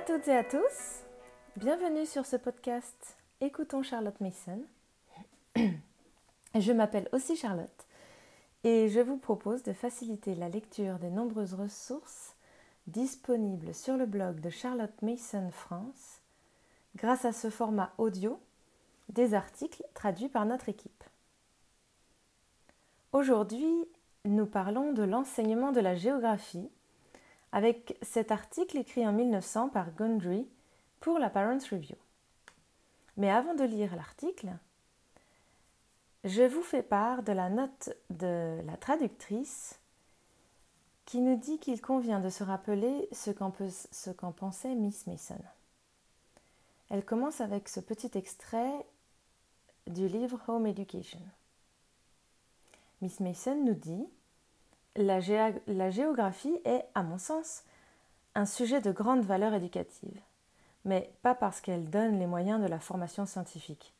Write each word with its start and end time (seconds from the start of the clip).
à 0.00 0.02
toutes 0.02 0.28
et 0.28 0.36
à 0.36 0.44
tous. 0.44 1.04
Bienvenue 1.56 2.06
sur 2.06 2.24
ce 2.24 2.36
podcast 2.36 3.18
Écoutons 3.42 3.82
Charlotte 3.82 4.18
Mason. 4.22 4.64
Je 6.54 6.72
m'appelle 6.72 7.06
aussi 7.12 7.36
Charlotte 7.36 7.86
et 8.64 8.88
je 8.88 9.00
vous 9.00 9.18
propose 9.18 9.62
de 9.62 9.74
faciliter 9.74 10.34
la 10.34 10.48
lecture 10.48 10.98
des 10.98 11.10
nombreuses 11.10 11.52
ressources 11.52 12.34
disponibles 12.86 13.74
sur 13.74 13.98
le 13.98 14.06
blog 14.06 14.40
de 14.40 14.48
Charlotte 14.48 15.02
Mason 15.02 15.50
France 15.50 16.22
grâce 16.96 17.26
à 17.26 17.32
ce 17.32 17.50
format 17.50 17.92
audio 17.98 18.40
des 19.10 19.34
articles 19.34 19.84
traduits 19.92 20.30
par 20.30 20.46
notre 20.46 20.70
équipe. 20.70 21.04
Aujourd'hui, 23.12 23.86
nous 24.24 24.46
parlons 24.46 24.94
de 24.94 25.02
l'enseignement 25.02 25.72
de 25.72 25.80
la 25.80 25.94
géographie 25.94 26.70
avec 27.52 27.98
cet 28.02 28.30
article 28.30 28.78
écrit 28.78 29.06
en 29.06 29.12
1900 29.12 29.68
par 29.70 29.94
Gundry 29.94 30.48
pour 31.00 31.18
la 31.18 31.30
Parents 31.30 31.58
Review. 31.70 31.96
Mais 33.16 33.30
avant 33.30 33.54
de 33.54 33.64
lire 33.64 33.96
l'article, 33.96 34.50
je 36.24 36.42
vous 36.42 36.62
fais 36.62 36.82
part 36.82 37.22
de 37.22 37.32
la 37.32 37.48
note 37.48 37.90
de 38.10 38.60
la 38.64 38.76
traductrice 38.76 39.78
qui 41.06 41.20
nous 41.20 41.36
dit 41.36 41.58
qu'il 41.58 41.80
convient 41.80 42.20
de 42.20 42.28
se 42.28 42.44
rappeler 42.44 43.08
ce 43.10 43.30
qu'en 43.30 44.32
pensait 44.32 44.74
Miss 44.74 45.06
Mason. 45.06 45.40
Elle 46.88 47.04
commence 47.04 47.40
avec 47.40 47.68
ce 47.68 47.80
petit 47.80 48.10
extrait 48.16 48.86
du 49.86 50.06
livre 50.08 50.40
Home 50.46 50.66
Education. 50.66 51.20
Miss 53.00 53.18
Mason 53.20 53.56
nous 53.64 53.74
dit 53.74 54.06
la, 54.96 55.20
géographie 55.90 56.58
est, 56.64 56.84
à 56.94 57.02
mon 57.02 57.18
sens, 57.18 57.64
un 58.34 58.46
sujet 58.46 58.80
de 58.80 58.92
grande 58.92 59.22
valeur 59.22 59.54
éducative, 59.54 60.20
mais 60.84 61.12
pas 61.22 61.34
parce 61.34 61.60
qu'elle 61.60 61.90
donne 61.90 62.18
les 62.18 62.26
moyens 62.26 62.60
de 62.60 62.66
la 62.66 62.80
formation 62.80 63.26
scientifique. 63.26 63.94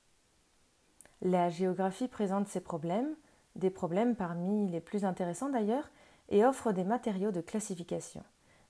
La 1.23 1.51
géographie 1.51 2.09
présente 2.09 2.49
ses 2.49 2.61
problèmes, 2.61 3.15
des 3.57 3.71
problèmes 3.71 4.17
parmi 4.17 4.69
les 4.69 4.81
plus 4.81 5.05
intéressants 5.05 5.51
d'ailleurs, 5.51 5.91
et 6.29 6.45
offre 6.45 6.73
des 6.73 6.85
matériaux 6.85 7.33
de 7.33 7.41
classification. 7.41 8.23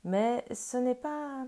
Mais 0.04 0.44
ce 0.52 0.78
n'est 0.78 0.94
pas 0.94 1.46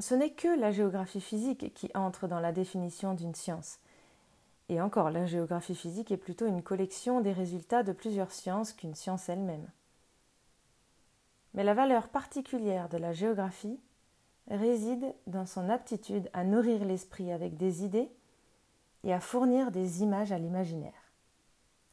ce 0.00 0.14
n'est 0.14 0.30
que 0.30 0.48
la 0.48 0.70
géographie 0.70 1.20
physique 1.20 1.74
qui 1.74 1.90
entre 1.94 2.28
dans 2.28 2.38
la 2.38 2.52
définition 2.52 3.14
d'une 3.14 3.34
science. 3.34 3.80
Et 4.68 4.80
encore, 4.80 5.10
la 5.10 5.26
géographie 5.26 5.74
physique 5.74 6.10
est 6.10 6.18
plutôt 6.18 6.46
une 6.46 6.62
collection 6.62 7.20
des 7.20 7.32
résultats 7.32 7.82
de 7.82 7.92
plusieurs 7.92 8.32
sciences 8.32 8.72
qu'une 8.72 8.94
science 8.94 9.28
elle-même. 9.28 9.68
Mais 11.54 11.64
la 11.64 11.74
valeur 11.74 12.08
particulière 12.08 12.88
de 12.88 12.98
la 12.98 13.12
géographie 13.12 13.80
réside 14.50 15.14
dans 15.26 15.46
son 15.46 15.70
aptitude 15.70 16.28
à 16.32 16.44
nourrir 16.44 16.84
l'esprit 16.84 17.32
avec 17.32 17.56
des 17.56 17.84
idées 17.84 18.10
et 19.04 19.12
à 19.12 19.20
fournir 19.20 19.70
des 19.70 20.02
images 20.02 20.32
à 20.32 20.38
l'imaginaire. 20.38 21.12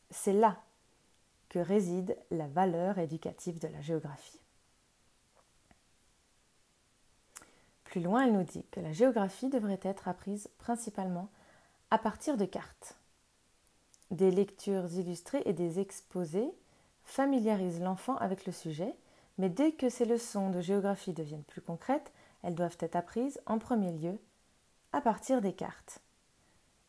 C'est 0.10 0.34
là 0.34 0.58
que 1.50 1.60
réside 1.60 2.18
la 2.32 2.48
valeur 2.48 2.98
éducative 3.00 3.60
de 3.60 3.68
la 3.68 3.82
géographie. 3.82 4.40
Plus 7.86 8.02
loin, 8.02 8.26
elle 8.26 8.34
nous 8.34 8.44
dit 8.44 8.66
que 8.72 8.82
la 8.82 8.92
géographie 8.92 9.50
devrait 9.50 9.80
être 9.82 10.10
apprise 10.10 10.50
principalement 10.58 11.30
à 11.92 11.98
partir 11.98 12.38
de 12.38 12.46
cartes. 12.46 12.96
Des 14.12 14.32
lectures 14.32 14.92
illustrées 14.94 15.44
et 15.46 15.54
des 15.54 15.80
exposés 15.80 16.52
familiarisent 17.04 17.82
l'enfant 17.82 18.16
avec 18.18 18.46
le 18.46 18.52
sujet, 18.52 18.96
mais 19.38 19.50
dès 19.50 19.72
que 19.72 19.90
ces 19.90 20.06
leçons 20.06 20.50
de 20.50 20.62
géographie 20.62 21.14
deviennent 21.14 21.44
plus 21.44 21.62
concrètes, 21.62 22.12
elles 22.44 22.56
doivent 22.56 22.78
être 22.80 22.96
apprises 22.96 23.40
en 23.46 23.60
premier 23.60 23.92
lieu 23.92 24.18
à 24.94 25.02
partir 25.02 25.42
des 25.42 25.54
cartes. 25.54 26.00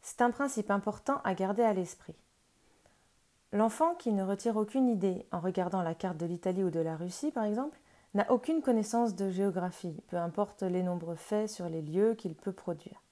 C'est 0.03 0.21
un 0.21 0.31
principe 0.31 0.71
important 0.71 1.21
à 1.25 1.35
garder 1.35 1.63
à 1.63 1.73
l'esprit. 1.73 2.15
L'enfant 3.53 3.95
qui 3.95 4.13
ne 4.13 4.23
retire 4.23 4.57
aucune 4.57 4.89
idée 4.89 5.27
en 5.33 5.41
regardant 5.41 5.83
la 5.83 5.95
carte 5.95 6.17
de 6.17 6.27
l'Italie 6.27 6.65
ou 6.65 6.71
de 6.71 6.81
la 6.81 6.97
Russie, 6.97 7.31
par 7.31 7.45
exemple, 7.45 7.79
n'a 8.15 8.31
aucune 8.31 8.63
connaissance 8.63 9.15
de 9.15 9.31
géographie, 9.31 10.03
peu 10.09 10.17
importe 10.17 10.63
les 10.63 10.83
nombreux 10.83 11.17
faits 11.17 11.49
sur 11.49 11.69
les 11.69 11.83
lieux 11.83 12.15
qu'il 12.15 12.35
peut 12.35 12.53
produire. 12.53 13.03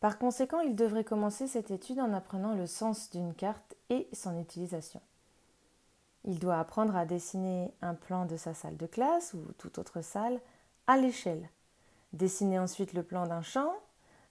Par 0.00 0.18
conséquent, 0.18 0.60
il 0.60 0.76
devrait 0.76 1.04
commencer 1.04 1.46
cette 1.46 1.70
étude 1.70 2.00
en 2.00 2.12
apprenant 2.12 2.54
le 2.54 2.66
sens 2.66 3.10
d'une 3.10 3.34
carte 3.34 3.74
et 3.88 4.08
son 4.12 4.38
utilisation. 4.38 5.00
Il 6.24 6.38
doit 6.38 6.58
apprendre 6.58 6.96
à 6.96 7.06
dessiner 7.06 7.72
un 7.82 7.94
plan 7.94 8.26
de 8.26 8.36
sa 8.36 8.52
salle 8.52 8.76
de 8.76 8.86
classe 8.86 9.32
ou 9.32 9.52
toute 9.58 9.78
autre 9.78 10.02
salle 10.02 10.40
à 10.86 10.96
l'échelle, 10.96 11.48
dessiner 12.12 12.58
ensuite 12.58 12.92
le 12.92 13.02
plan 13.02 13.26
d'un 13.26 13.42
champ, 13.42 13.72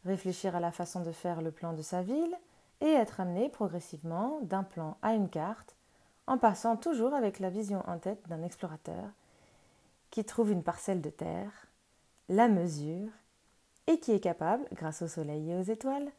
réfléchir 0.05 0.55
à 0.55 0.59
la 0.59 0.71
façon 0.71 1.01
de 1.01 1.11
faire 1.11 1.41
le 1.41 1.51
plan 1.51 1.73
de 1.73 1.81
sa 1.81 2.03
ville 2.03 2.35
et 2.81 2.91
être 2.91 3.19
amené 3.19 3.49
progressivement 3.49 4.39
d'un 4.41 4.63
plan 4.63 4.97
à 5.01 5.13
une 5.13 5.29
carte, 5.29 5.75
en 6.27 6.37
passant 6.37 6.75
toujours 6.75 7.13
avec 7.13 7.39
la 7.39 7.49
vision 7.49 7.83
en 7.87 7.97
tête 7.97 8.27
d'un 8.27 8.43
explorateur 8.43 9.05
qui 10.11 10.23
trouve 10.23 10.51
une 10.51 10.63
parcelle 10.63 11.01
de 11.01 11.09
terre, 11.09 11.67
la 12.29 12.47
mesure 12.47 13.09
et 13.87 13.99
qui 13.99 14.11
est 14.11 14.19
capable, 14.19 14.65
grâce 14.73 15.01
au 15.01 15.07
soleil 15.07 15.51
et 15.51 15.55
aux 15.55 15.63
étoiles, 15.63 16.11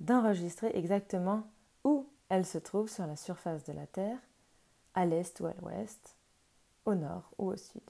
d'enregistrer 0.00 0.70
exactement 0.74 1.44
où 1.84 2.06
elle 2.28 2.46
se 2.46 2.58
trouve 2.58 2.88
sur 2.88 3.06
la 3.06 3.16
surface 3.16 3.64
de 3.64 3.72
la 3.72 3.86
Terre, 3.86 4.18
à 4.94 5.06
l'est 5.06 5.38
ou 5.40 5.46
à 5.46 5.54
l'ouest, 5.60 6.16
au 6.84 6.94
nord 6.94 7.30
ou 7.38 7.50
au 7.50 7.56
sud. 7.56 7.82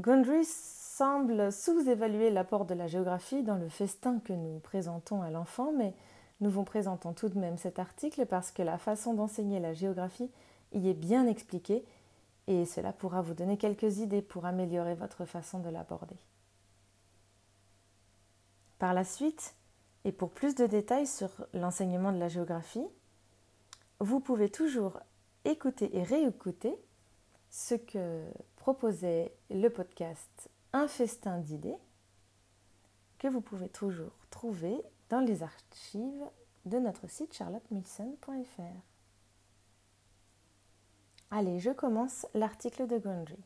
Gundry 0.00 0.44
semble 0.44 1.50
sous-évaluer 1.50 2.30
l'apport 2.30 2.64
de 2.64 2.74
la 2.74 2.86
géographie 2.86 3.42
dans 3.42 3.56
le 3.56 3.68
festin 3.68 4.20
que 4.20 4.32
nous 4.32 4.60
présentons 4.60 5.22
à 5.22 5.30
l'enfant, 5.30 5.72
mais 5.72 5.92
nous 6.40 6.50
vous 6.50 6.62
présentons 6.62 7.12
tout 7.12 7.28
de 7.28 7.38
même 7.38 7.58
cet 7.58 7.80
article 7.80 8.24
parce 8.26 8.52
que 8.52 8.62
la 8.62 8.78
façon 8.78 9.14
d'enseigner 9.14 9.58
la 9.58 9.74
géographie 9.74 10.30
y 10.72 10.88
est 10.88 10.94
bien 10.94 11.26
expliquée 11.26 11.84
et 12.48 12.64
cela 12.64 12.94
pourra 12.94 13.20
vous 13.20 13.34
donner 13.34 13.58
quelques 13.58 13.98
idées 13.98 14.22
pour 14.22 14.46
améliorer 14.46 14.94
votre 14.94 15.26
façon 15.26 15.60
de 15.60 15.68
l'aborder. 15.68 16.16
Par 18.78 18.94
la 18.94 19.04
suite, 19.04 19.54
et 20.04 20.12
pour 20.12 20.30
plus 20.30 20.54
de 20.54 20.64
détails 20.64 21.06
sur 21.06 21.46
l'enseignement 21.52 22.10
de 22.10 22.18
la 22.18 22.28
géographie, 22.28 22.86
vous 24.00 24.20
pouvez 24.20 24.48
toujours 24.48 24.98
écouter 25.44 25.94
et 25.94 26.02
réécouter 26.02 26.74
ce 27.50 27.74
que 27.74 28.24
proposait 28.56 29.36
le 29.50 29.68
podcast 29.68 30.48
Un 30.72 30.88
festin 30.88 31.38
d'idées, 31.38 31.76
que 33.18 33.28
vous 33.28 33.42
pouvez 33.42 33.68
toujours 33.68 34.16
trouver 34.30 34.80
dans 35.10 35.20
les 35.20 35.42
archives 35.42 36.24
de 36.64 36.78
notre 36.78 37.10
site 37.10 37.34
charlottemason.fr. 37.34 38.87
Allez, 41.30 41.60
je 41.60 41.70
commence 41.70 42.26
l'article 42.34 42.86
de 42.86 42.96
Gondry. 42.96 43.38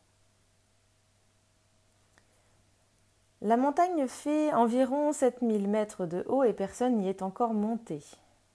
La 3.41 3.57
montagne 3.57 4.07
fait 4.07 4.53
environ 4.53 5.13
7000 5.13 5.69
mètres 5.69 6.07
de 6.07 6.25
haut 6.29 6.45
et 6.45 6.53
personne 6.53 6.99
n'y 6.99 7.09
est 7.09 7.23
encore 7.23 7.55
monté, 7.55 8.01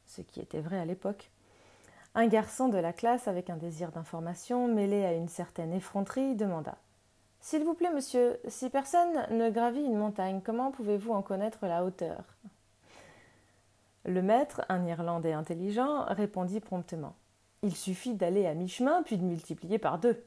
ce 0.05 0.21
qui 0.21 0.39
était 0.39 0.61
vrai 0.61 0.79
à 0.79 0.85
l'époque. 0.85 1.29
Un 2.15 2.27
garçon 2.27 2.69
de 2.69 2.77
la 2.77 2.93
classe, 2.93 3.27
avec 3.27 3.49
un 3.49 3.57
désir 3.57 3.91
d'information 3.91 4.69
mêlé 4.69 5.03
à 5.03 5.11
une 5.11 5.27
certaine 5.27 5.73
effronterie, 5.73 6.35
demanda 6.35 6.77
S'il 7.41 7.65
vous 7.65 7.73
plaît, 7.73 7.91
monsieur, 7.93 8.39
si 8.47 8.69
personne 8.69 9.27
ne 9.29 9.49
gravit 9.49 9.83
une 9.83 9.97
montagne, 9.97 10.39
comment 10.41 10.71
pouvez-vous 10.71 11.11
en 11.11 11.21
connaître 11.21 11.67
la 11.67 11.83
hauteur? 11.83 12.23
Le 14.05 14.21
maître, 14.21 14.61
un 14.69 14.85
Irlandais 14.85 15.33
intelligent, 15.33 16.05
répondit 16.05 16.61
promptement 16.61 17.13
il 17.63 17.75
suffit 17.75 18.13
d'aller 18.13 18.45
à 18.45 18.53
mi-chemin 18.53 19.03
puis 19.03 19.17
de 19.17 19.23
multiplier 19.23 19.77
par 19.79 19.99
deux. 19.99 20.23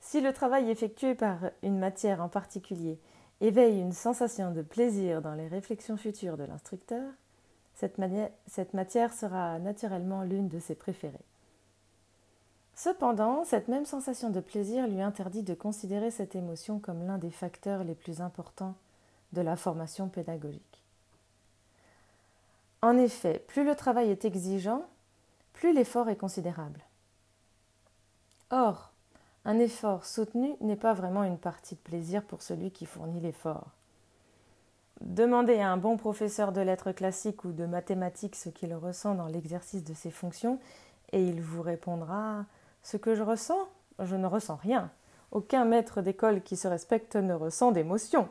Si 0.00 0.20
le 0.20 0.32
travail 0.32 0.70
effectué 0.70 1.14
par 1.14 1.38
une 1.62 1.78
matière 1.78 2.22
en 2.22 2.28
particulier 2.28 2.98
éveille 3.40 3.80
une 3.80 3.92
sensation 3.92 4.52
de 4.52 4.62
plaisir 4.62 5.22
dans 5.22 5.34
les 5.34 5.48
réflexions 5.48 5.96
futures 5.96 6.36
de 6.36 6.44
l'instructeur, 6.44 7.12
cette, 7.74 7.98
matière 8.74 9.12
sera 9.12 9.58
naturellement 9.60 10.22
l'une 10.22 10.48
de 10.48 10.58
ses 10.58 10.74
préférées. 10.74 11.24
Cependant, 12.74 13.44
cette 13.44 13.68
même 13.68 13.86
sensation 13.86 14.30
de 14.30 14.40
plaisir 14.40 14.88
lui 14.88 15.00
interdit 15.00 15.42
de 15.42 15.54
considérer 15.54 16.10
cette 16.10 16.34
émotion 16.34 16.80
comme 16.80 17.06
l'un 17.06 17.18
des 17.18 17.30
facteurs 17.30 17.84
les 17.84 17.94
plus 17.94 18.20
importants 18.20 18.74
de 19.32 19.42
la 19.42 19.56
formation 19.56 20.08
pédagogique. 20.08 20.84
En 22.82 22.96
effet, 22.96 23.44
plus 23.46 23.64
le 23.64 23.74
travail 23.74 24.10
est 24.10 24.24
exigeant, 24.24 24.84
plus 25.58 25.72
l'effort 25.72 26.08
est 26.08 26.16
considérable. 26.16 26.80
Or, 28.50 28.92
un 29.44 29.58
effort 29.58 30.06
soutenu 30.06 30.54
n'est 30.60 30.76
pas 30.76 30.94
vraiment 30.94 31.24
une 31.24 31.36
partie 31.36 31.74
de 31.74 31.80
plaisir 31.80 32.22
pour 32.22 32.42
celui 32.42 32.70
qui 32.70 32.86
fournit 32.86 33.18
l'effort. 33.18 33.66
Demandez 35.00 35.58
à 35.58 35.72
un 35.72 35.76
bon 35.76 35.96
professeur 35.96 36.52
de 36.52 36.60
lettres 36.60 36.92
classiques 36.92 37.44
ou 37.44 37.50
de 37.50 37.66
mathématiques 37.66 38.36
ce 38.36 38.50
qu'il 38.50 38.72
ressent 38.72 39.16
dans 39.16 39.26
l'exercice 39.26 39.82
de 39.82 39.94
ses 39.94 40.12
fonctions, 40.12 40.60
et 41.10 41.24
il 41.24 41.42
vous 41.42 41.62
répondra 41.62 42.44
Ce 42.84 42.96
que 42.96 43.16
je 43.16 43.24
ressens 43.24 43.68
je 43.98 44.14
ne 44.14 44.28
ressens 44.28 44.60
rien. 44.62 44.92
Aucun 45.32 45.64
maître 45.64 46.02
d'école 46.02 46.42
qui 46.42 46.56
se 46.56 46.68
respecte 46.68 47.16
ne 47.16 47.34
ressent 47.34 47.72
d'émotion. 47.72 48.28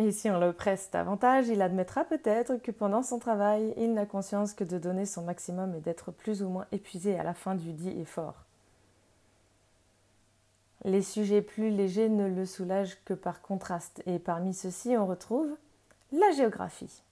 Et 0.00 0.12
si 0.12 0.30
on 0.30 0.40
le 0.40 0.54
presse 0.54 0.90
davantage, 0.90 1.48
il 1.48 1.60
admettra 1.60 2.04
peut-être 2.04 2.56
que 2.56 2.70
pendant 2.70 3.02
son 3.02 3.18
travail, 3.18 3.74
il 3.76 3.92
n'a 3.92 4.06
conscience 4.06 4.54
que 4.54 4.64
de 4.64 4.78
donner 4.78 5.04
son 5.04 5.20
maximum 5.20 5.74
et 5.74 5.80
d'être 5.80 6.10
plus 6.10 6.42
ou 6.42 6.48
moins 6.48 6.66
épuisé 6.72 7.18
à 7.18 7.22
la 7.22 7.34
fin 7.34 7.54
du 7.54 7.74
dit 7.74 8.00
effort. 8.00 8.46
Les 10.86 11.02
sujets 11.02 11.42
plus 11.42 11.68
légers 11.68 12.08
ne 12.08 12.26
le 12.26 12.46
soulagent 12.46 12.96
que 13.04 13.12
par 13.12 13.42
contraste, 13.42 14.02
et 14.06 14.18
parmi 14.18 14.54
ceux-ci 14.54 14.96
on 14.96 15.06
retrouve 15.06 15.54
la 16.12 16.30
géographie. 16.30 17.02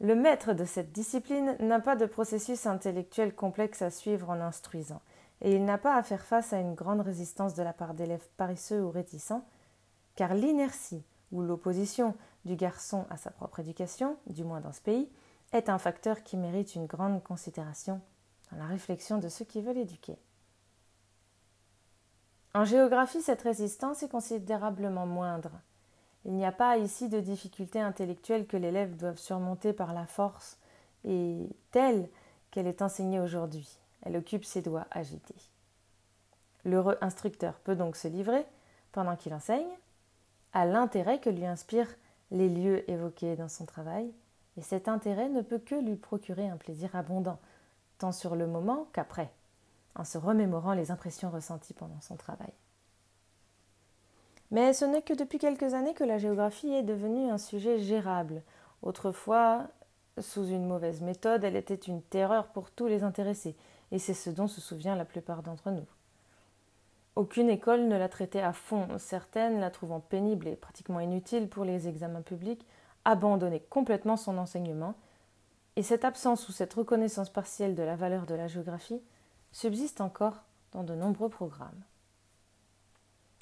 Le 0.00 0.14
maître 0.14 0.54
de 0.54 0.64
cette 0.64 0.92
discipline 0.92 1.54
n'a 1.60 1.80
pas 1.80 1.96
de 1.96 2.06
processus 2.06 2.64
intellectuel 2.64 3.34
complexe 3.34 3.82
à 3.82 3.90
suivre 3.90 4.30
en 4.30 4.40
instruisant, 4.40 5.02
et 5.42 5.54
il 5.54 5.66
n'a 5.66 5.76
pas 5.76 5.96
à 5.96 6.02
faire 6.02 6.24
face 6.24 6.54
à 6.54 6.60
une 6.60 6.74
grande 6.74 7.02
résistance 7.02 7.52
de 7.52 7.62
la 7.62 7.74
part 7.74 7.92
d'élèves 7.92 8.26
paresseux 8.38 8.80
ou 8.80 8.90
réticents, 8.90 9.44
car 10.16 10.32
l'inertie 10.32 11.04
ou 11.32 11.42
l'opposition 11.42 12.14
du 12.44 12.56
garçon 12.56 13.06
à 13.10 13.16
sa 13.16 13.30
propre 13.30 13.60
éducation, 13.60 14.16
du 14.26 14.44
moins 14.44 14.60
dans 14.60 14.72
ce 14.72 14.80
pays, 14.80 15.08
est 15.52 15.68
un 15.68 15.78
facteur 15.78 16.22
qui 16.22 16.36
mérite 16.36 16.74
une 16.74 16.86
grande 16.86 17.22
considération 17.22 18.00
dans 18.50 18.58
la 18.58 18.66
réflexion 18.66 19.18
de 19.18 19.28
ceux 19.28 19.44
qui 19.44 19.60
veulent 19.60 19.78
éduquer. 19.78 20.16
En 22.54 22.64
géographie, 22.64 23.22
cette 23.22 23.42
résistance 23.42 24.02
est 24.02 24.08
considérablement 24.08 25.06
moindre. 25.06 25.52
Il 26.24 26.32
n'y 26.32 26.44
a 26.44 26.52
pas 26.52 26.76
ici 26.78 27.08
de 27.08 27.20
difficulté 27.20 27.80
intellectuelle 27.80 28.46
que 28.46 28.56
l'élève 28.56 28.96
doive 28.96 29.18
surmonter 29.18 29.72
par 29.72 29.94
la 29.94 30.06
force 30.06 30.58
et 31.04 31.48
telle 31.70 32.08
qu'elle 32.50 32.66
est 32.66 32.82
enseignée 32.82 33.20
aujourd'hui. 33.20 33.68
Elle 34.02 34.16
occupe 34.16 34.44
ses 34.44 34.62
doigts 34.62 34.86
agités. 34.90 35.36
L'heureux 36.64 36.98
instructeur 37.00 37.54
peut 37.60 37.76
donc 37.76 37.96
se 37.96 38.08
livrer, 38.08 38.44
pendant 38.92 39.16
qu'il 39.16 39.32
enseigne, 39.32 39.70
à 40.52 40.66
l'intérêt 40.66 41.20
que 41.20 41.30
lui 41.30 41.46
inspirent 41.46 41.94
les 42.30 42.48
lieux 42.48 42.88
évoqués 42.90 43.36
dans 43.36 43.48
son 43.48 43.66
travail, 43.66 44.12
et 44.56 44.62
cet 44.62 44.88
intérêt 44.88 45.28
ne 45.28 45.42
peut 45.42 45.58
que 45.58 45.74
lui 45.74 45.96
procurer 45.96 46.48
un 46.48 46.56
plaisir 46.56 46.94
abondant, 46.94 47.38
tant 47.98 48.12
sur 48.12 48.36
le 48.36 48.46
moment 48.46 48.88
qu'après, 48.92 49.30
en 49.94 50.04
se 50.04 50.18
remémorant 50.18 50.74
les 50.74 50.90
impressions 50.90 51.30
ressenties 51.30 51.74
pendant 51.74 52.00
son 52.00 52.16
travail. 52.16 52.52
Mais 54.50 54.72
ce 54.72 54.84
n'est 54.84 55.02
que 55.02 55.14
depuis 55.14 55.38
quelques 55.38 55.74
années 55.74 55.94
que 55.94 56.04
la 56.04 56.18
géographie 56.18 56.72
est 56.72 56.82
devenue 56.82 57.30
un 57.30 57.38
sujet 57.38 57.78
gérable. 57.78 58.42
Autrefois, 58.82 59.68
sous 60.18 60.46
une 60.46 60.66
mauvaise 60.66 61.02
méthode, 61.02 61.44
elle 61.44 61.56
était 61.56 61.74
une 61.74 62.02
terreur 62.02 62.48
pour 62.48 62.70
tous 62.70 62.86
les 62.86 63.04
intéressés, 63.04 63.56
et 63.92 63.98
c'est 63.98 64.14
ce 64.14 64.30
dont 64.30 64.48
se 64.48 64.60
souvient 64.60 64.96
la 64.96 65.04
plupart 65.04 65.42
d'entre 65.42 65.70
nous. 65.70 65.86
Aucune 67.16 67.50
école 67.50 67.88
ne 67.88 67.96
la 67.96 68.08
traitait 68.08 68.40
à 68.40 68.52
fond, 68.52 68.86
certaines 68.98 69.60
la 69.60 69.70
trouvant 69.70 70.00
pénible 70.00 70.46
et 70.46 70.56
pratiquement 70.56 71.00
inutile 71.00 71.48
pour 71.48 71.64
les 71.64 71.88
examens 71.88 72.22
publics, 72.22 72.66
abandonnaient 73.04 73.64
complètement 73.68 74.16
son 74.16 74.38
enseignement, 74.38 74.94
et 75.76 75.82
cette 75.82 76.04
absence 76.04 76.48
ou 76.48 76.52
cette 76.52 76.74
reconnaissance 76.74 77.30
partielle 77.30 77.74
de 77.74 77.82
la 77.82 77.96
valeur 77.96 78.26
de 78.26 78.34
la 78.34 78.48
géographie 78.48 79.00
subsiste 79.52 80.00
encore 80.00 80.42
dans 80.72 80.84
de 80.84 80.94
nombreux 80.94 81.28
programmes. 81.28 81.82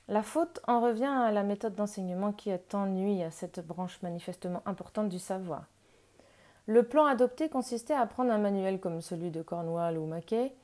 La 0.09 0.23
faute 0.23 0.61
en 0.67 0.81
revient 0.81 1.05
à 1.05 1.31
la 1.33 1.43
méthode 1.43 1.75
d'enseignement 1.75 2.33
qui 2.33 2.51
a 2.51 2.59
tant 2.59 2.87
nui 2.87 3.23
à 3.23 3.31
cette 3.31 3.67
branche 3.67 4.01
manifestement 4.03 4.63
importante 4.65 5.11
du 5.11 5.19
savoir. 5.19 5.67
Le 6.67 6.83
plan 6.83 7.05
adopté 7.05 7.49
consistait 7.49 7.95
à 7.95 8.07
prendre 8.07 8.31
un 8.31 8.39
manuel 8.39 8.81
comme 8.81 9.01
celui 9.03 9.31
de 9.31 9.43
Cornwall 9.43 9.99
ou 9.99 10.07
Mackay, 10.07 10.55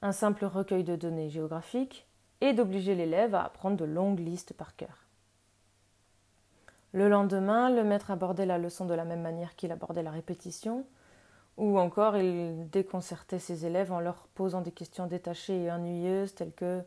un 0.00 0.12
simple 0.12 0.46
recueil 0.46 0.84
de 0.84 0.96
données 0.96 1.28
géographiques, 1.28 2.06
et 2.42 2.52
d'obliger 2.52 2.94
l'élève 2.96 3.34
à 3.36 3.44
apprendre 3.44 3.76
de 3.76 3.84
longues 3.84 4.18
listes 4.18 4.52
par 4.52 4.74
cœur. 4.74 5.06
Le 6.92 7.08
lendemain, 7.08 7.70
le 7.70 7.84
maître 7.84 8.10
abordait 8.10 8.46
la 8.46 8.58
leçon 8.58 8.84
de 8.84 8.94
la 8.94 9.04
même 9.04 9.22
manière 9.22 9.54
qu'il 9.54 9.72
abordait 9.72 10.02
la 10.02 10.10
répétition, 10.10 10.84
ou 11.56 11.78
encore 11.78 12.16
il 12.16 12.68
déconcertait 12.68 13.38
ses 13.38 13.64
élèves 13.64 13.92
en 13.92 14.00
leur 14.00 14.26
posant 14.34 14.60
des 14.60 14.72
questions 14.72 15.06
détachées 15.06 15.62
et 15.62 15.70
ennuyeuses 15.70 16.34
telles 16.34 16.52
que 16.52 16.82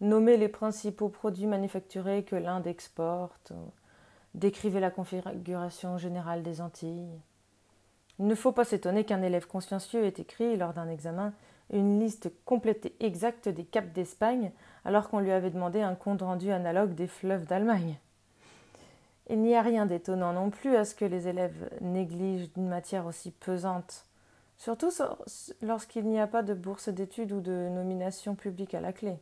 nommer 0.00 0.36
les 0.36 0.48
principaux 0.48 1.08
produits 1.08 1.46
manufacturés 1.46 2.24
que 2.24 2.36
l'Inde 2.36 2.66
exporte, 2.66 3.52
décrivez 4.34 4.80
la 4.80 4.90
configuration 4.90 5.96
générale 5.96 6.42
des 6.42 6.60
Antilles. 6.60 7.20
Il 8.18 8.26
ne 8.26 8.34
faut 8.34 8.52
pas 8.52 8.64
s'étonner 8.64 9.04
qu'un 9.04 9.22
élève 9.22 9.46
consciencieux 9.46 10.04
ait 10.04 10.14
écrit, 10.18 10.56
lors 10.56 10.72
d'un 10.72 10.88
examen, 10.88 11.32
une 11.72 12.00
liste 12.00 12.32
complète 12.44 12.86
et 12.86 13.06
exacte 13.06 13.48
des 13.48 13.64
caps 13.64 13.92
d'Espagne, 13.92 14.50
alors 14.84 15.08
qu'on 15.08 15.20
lui 15.20 15.32
avait 15.32 15.50
demandé 15.50 15.80
un 15.80 15.94
compte 15.94 16.22
rendu 16.22 16.50
analogue 16.50 16.94
des 16.94 17.06
fleuves 17.06 17.46
d'Allemagne. 17.46 17.98
Il 19.30 19.42
n'y 19.42 19.54
a 19.54 19.62
rien 19.62 19.84
d'étonnant 19.84 20.32
non 20.32 20.50
plus 20.50 20.76
à 20.76 20.84
ce 20.84 20.94
que 20.94 21.04
les 21.04 21.28
élèves 21.28 21.70
négligent 21.80 22.50
une 22.56 22.68
matière 22.68 23.06
aussi 23.06 23.30
pesante, 23.30 24.06
surtout 24.56 24.90
lorsqu'il 25.60 26.06
n'y 26.06 26.20
a 26.20 26.26
pas 26.26 26.42
de 26.42 26.54
bourse 26.54 26.88
d'études 26.88 27.32
ou 27.32 27.40
de 27.40 27.68
nomination 27.68 28.34
publique 28.34 28.74
à 28.74 28.80
la 28.80 28.92
clé. 28.92 29.18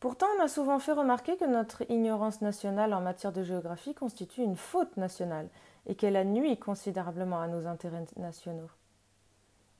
Pourtant, 0.00 0.26
on 0.38 0.42
a 0.42 0.48
souvent 0.48 0.78
fait 0.78 0.92
remarquer 0.92 1.36
que 1.36 1.46
notre 1.46 1.90
ignorance 1.90 2.42
nationale 2.42 2.92
en 2.92 3.00
matière 3.00 3.32
de 3.32 3.42
géographie 3.42 3.94
constitue 3.94 4.42
une 4.42 4.56
faute 4.56 4.96
nationale 4.98 5.48
et 5.86 5.94
qu'elle 5.94 6.16
a 6.16 6.24
nui 6.24 6.58
considérablement 6.58 7.40
à 7.40 7.48
nos 7.48 7.66
intérêts 7.66 8.04
nationaux. 8.16 8.68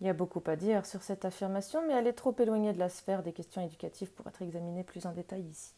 Il 0.00 0.06
y 0.06 0.11
a 0.11 0.14
beaucoup 0.14 0.43
à 0.46 0.56
dire 0.56 0.87
sur 0.87 1.02
cette 1.02 1.25
affirmation, 1.25 1.87
mais 1.87 1.94
elle 1.94 2.06
est 2.06 2.14
trop 2.14 2.35
éloignée 2.38 2.73
de 2.73 2.79
la 2.79 2.88
sphère 2.88 3.23
des 3.23 3.32
questions 3.32 3.62
éducatives 3.62 4.12
pour 4.12 4.26
être 4.26 4.43
examinée 4.43 4.85
plus 4.85 5.06
en 5.06 5.12
détail 5.12 5.43
ici. 5.43 5.75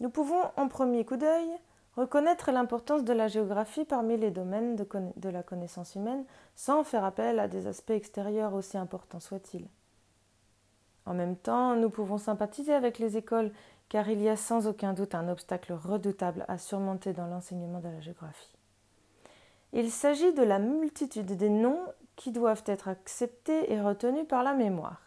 Nous 0.00 0.10
pouvons, 0.10 0.42
en 0.56 0.68
premier 0.68 1.04
coup 1.04 1.16
d'œil, 1.16 1.48
reconnaître 1.96 2.52
l'importance 2.52 3.04
de 3.04 3.12
la 3.12 3.28
géographie 3.28 3.84
parmi 3.84 4.16
les 4.16 4.30
domaines 4.30 4.76
de, 4.76 5.28
la 5.28 5.42
connaissance 5.42 5.94
humaine 5.94 6.24
sans 6.54 6.84
faire 6.84 7.04
appel 7.04 7.38
à 7.38 7.48
des 7.48 7.66
aspects 7.66 7.90
extérieurs 7.90 8.54
aussi 8.54 8.76
importants 8.76 9.20
soient-ils. 9.20 9.66
En 11.06 11.14
même 11.14 11.36
temps, 11.36 11.76
nous 11.76 11.88
pouvons 11.88 12.18
sympathiser 12.18 12.74
avec 12.74 12.98
les 12.98 13.16
écoles 13.16 13.52
car 13.88 14.08
il 14.10 14.20
y 14.20 14.28
a 14.28 14.36
sans 14.36 14.66
aucun 14.66 14.92
doute 14.92 15.14
un 15.14 15.28
obstacle 15.28 15.72
redoutable 15.72 16.44
à 16.48 16.58
surmonter 16.58 17.12
dans 17.12 17.26
l'enseignement 17.26 17.80
de 17.80 17.88
la 17.88 18.00
géographie. 18.00 18.52
Il 19.72 19.90
s'agit 19.90 20.32
de 20.32 20.42
la 20.42 20.58
multitude 20.58 21.36
des 21.36 21.48
noms 21.48 21.80
qui 22.16 22.32
doivent 22.32 22.64
être 22.66 22.88
acceptés 22.88 23.72
et 23.72 23.80
retenus 23.80 24.26
par 24.26 24.42
la 24.42 24.54
mémoire. 24.54 25.00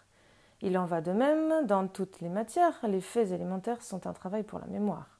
Il 0.61 0.77
en 0.77 0.85
va 0.85 1.01
de 1.01 1.11
même 1.11 1.65
dans 1.65 1.87
toutes 1.87 2.19
les 2.21 2.29
matières, 2.29 2.79
les 2.83 3.01
faits 3.01 3.31
élémentaires 3.31 3.81
sont 3.81 4.07
un 4.07 4.13
travail 4.13 4.43
pour 4.43 4.59
la 4.59 4.67
mémoire. 4.67 5.19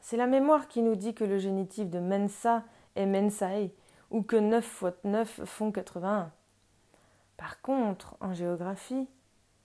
C'est 0.00 0.16
la 0.16 0.26
mémoire 0.26 0.68
qui 0.68 0.82
nous 0.82 0.96
dit 0.96 1.14
que 1.14 1.24
le 1.24 1.38
génitif 1.38 1.88
de 1.88 2.00
mensa 2.00 2.64
est 2.96 3.06
mensae, 3.06 3.70
ou 4.10 4.22
que 4.22 4.36
9 4.36 4.64
fois 4.64 4.92
9 5.04 5.44
font 5.44 5.70
81. 5.70 6.32
Par 7.36 7.62
contre, 7.62 8.16
en 8.20 8.34
géographie, 8.34 9.08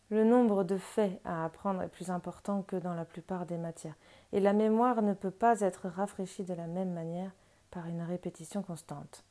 le 0.09 0.23
nombre 0.23 0.63
de 0.63 0.77
faits 0.77 1.19
à 1.25 1.43
apprendre 1.43 1.81
est 1.81 1.89
plus 1.89 2.11
important 2.11 2.61
que 2.61 2.77
dans 2.77 2.93
la 2.93 3.03
plupart 3.03 3.45
des 3.45 3.57
matières, 3.57 3.97
et 4.31 4.39
la 4.39 4.53
mémoire 4.53 5.01
ne 5.01 5.13
peut 5.13 5.31
pas 5.31 5.59
être 5.61 5.89
rafraîchie 5.89 6.43
de 6.43 6.53
la 6.53 6.67
même 6.67 6.93
manière 6.93 7.31
par 7.71 7.87
une 7.87 8.01
répétition 8.01 8.61
constante. 8.61 9.25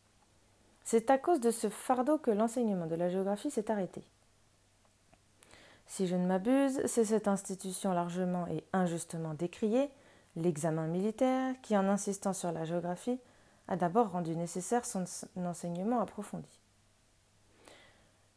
C'est 0.86 1.10
à 1.10 1.18
cause 1.18 1.40
de 1.40 1.50
ce 1.50 1.68
fardeau 1.68 2.16
que 2.16 2.30
l'enseignement 2.30 2.86
de 2.86 2.94
la 2.94 3.08
géographie 3.08 3.50
s'est 3.50 3.72
arrêté. 3.72 4.04
Si 5.88 6.06
je 6.06 6.14
ne 6.14 6.24
m'abuse, 6.24 6.80
c'est 6.86 7.04
cette 7.04 7.26
institution 7.26 7.92
largement 7.92 8.46
et 8.46 8.62
injustement 8.72 9.34
décriée, 9.34 9.90
l'examen 10.36 10.86
militaire, 10.86 11.56
qui, 11.60 11.76
en 11.76 11.88
insistant 11.88 12.32
sur 12.32 12.52
la 12.52 12.64
géographie, 12.64 13.18
a 13.66 13.76
d'abord 13.76 14.12
rendu 14.12 14.36
nécessaire 14.36 14.84
son 14.84 15.04
enseignement 15.44 16.00
approfondi. 16.00 16.60